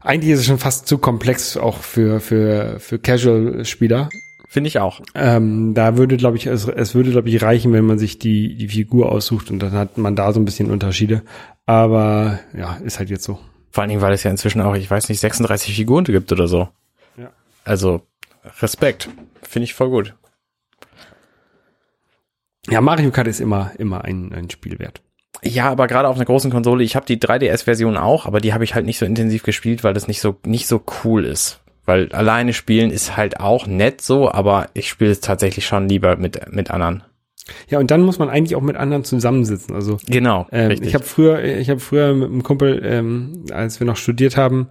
[0.00, 4.09] Eigentlich ist es schon fast zu komplex auch für für für Casual-Spieler.
[4.48, 5.00] Finde ich auch.
[5.14, 8.55] Ähm, da würde, glaube ich, es, es würde, glaube ich, reichen, wenn man sich die
[8.57, 11.22] die Figur aussucht und dann hat man da so ein bisschen Unterschiede.
[11.66, 13.38] Aber ja, ist halt jetzt so.
[13.70, 16.46] Vor allen Dingen, weil es ja inzwischen auch, ich weiß nicht, 36 Figuren gibt oder
[16.46, 16.68] so.
[17.16, 17.30] Ja.
[17.64, 18.02] Also,
[18.61, 19.09] Respekt.
[19.42, 20.14] Finde ich voll gut.
[22.71, 25.03] Ja, Mario Kart ist immer immer ein ein Spiel wert.
[25.43, 28.65] Ja, aber gerade auf einer großen Konsole, ich habe die 3DS-Version auch, aber die habe
[28.65, 31.61] ich halt nicht so intensiv gespielt, weil das nicht so nicht so cool ist.
[31.85, 36.17] Weil alleine spielen ist halt auch nett so, aber ich spiele es tatsächlich schon lieber
[36.17, 37.03] mit mit anderen.
[37.69, 39.75] Ja, und dann muss man eigentlich auch mit anderen zusammensitzen.
[39.75, 40.89] Also Genau, Ähm, richtig.
[40.89, 44.69] ich habe früher, ich habe früher mit einem Kumpel, ähm, als wir noch studiert haben,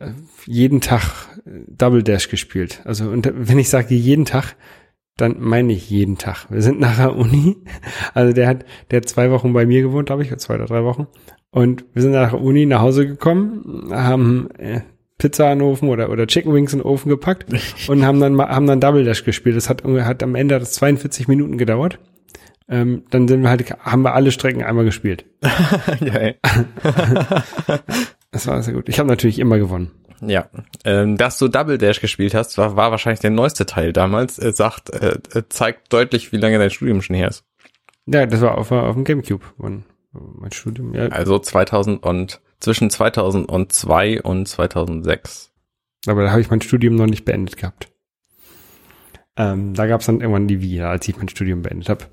[0.00, 0.08] äh,
[0.44, 1.02] jeden Tag
[1.46, 2.80] äh, Double Dash gespielt.
[2.84, 4.56] Also und wenn ich sage jeden Tag,
[5.16, 6.46] dann meine ich jeden Tag.
[6.50, 7.56] Wir sind nach der Uni,
[8.14, 10.84] also der hat, der hat zwei Wochen bei mir gewohnt, glaube ich, zwei oder drei
[10.84, 11.06] Wochen.
[11.50, 14.80] Und wir sind nach der Uni nach Hause gekommen, haben äh,
[15.18, 17.46] Pizza in den Ofen oder, oder Chicken Wings in den Ofen gepackt
[17.88, 19.56] und haben dann haben dann Double Dash gespielt.
[19.56, 21.98] Das hat, hat am Ende das 42 Minuten gedauert.
[22.68, 25.26] Ähm, dann sind wir halt, haben wir alle Strecken einmal gespielt.
[26.00, 26.36] Geil.
[28.34, 28.88] Das war sehr gut.
[28.88, 29.90] Ich habe natürlich immer gewonnen.
[30.24, 30.48] Ja,
[30.84, 34.38] ähm, dass du Double Dash gespielt hast, war, war wahrscheinlich der neueste Teil damals.
[34.38, 37.44] Er sagt, äh, äh, zeigt deutlich, wie lange dein Studium schon her ist.
[38.06, 39.44] Ja, das war auf, auf dem Gamecube.
[39.58, 40.94] Mein, mein Studium.
[40.94, 45.50] Ja, Also 2000 und zwischen 2002 und 2006.
[46.06, 47.88] aber da habe ich mein Studium noch nicht beendet gehabt.
[49.36, 52.04] Ähm, da gab es dann irgendwann die Wii, als ich mein Studium beendet habe.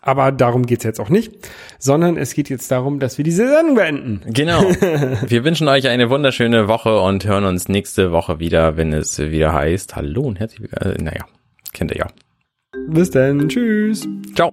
[0.00, 1.32] Aber darum geht's jetzt auch nicht,
[1.78, 4.20] sondern es geht jetzt darum, dass wir diese Sendung beenden.
[4.26, 4.62] Genau.
[5.26, 9.52] Wir wünschen euch eine wunderschöne Woche und hören uns nächste Woche wieder, wenn es wieder
[9.52, 9.96] heißt.
[9.96, 10.96] Hallo und herzlich willkommen.
[10.96, 11.24] Äh, naja,
[11.72, 12.06] kennt ihr ja.
[12.88, 14.06] Bis dann, tschüss.
[14.34, 14.52] Ciao.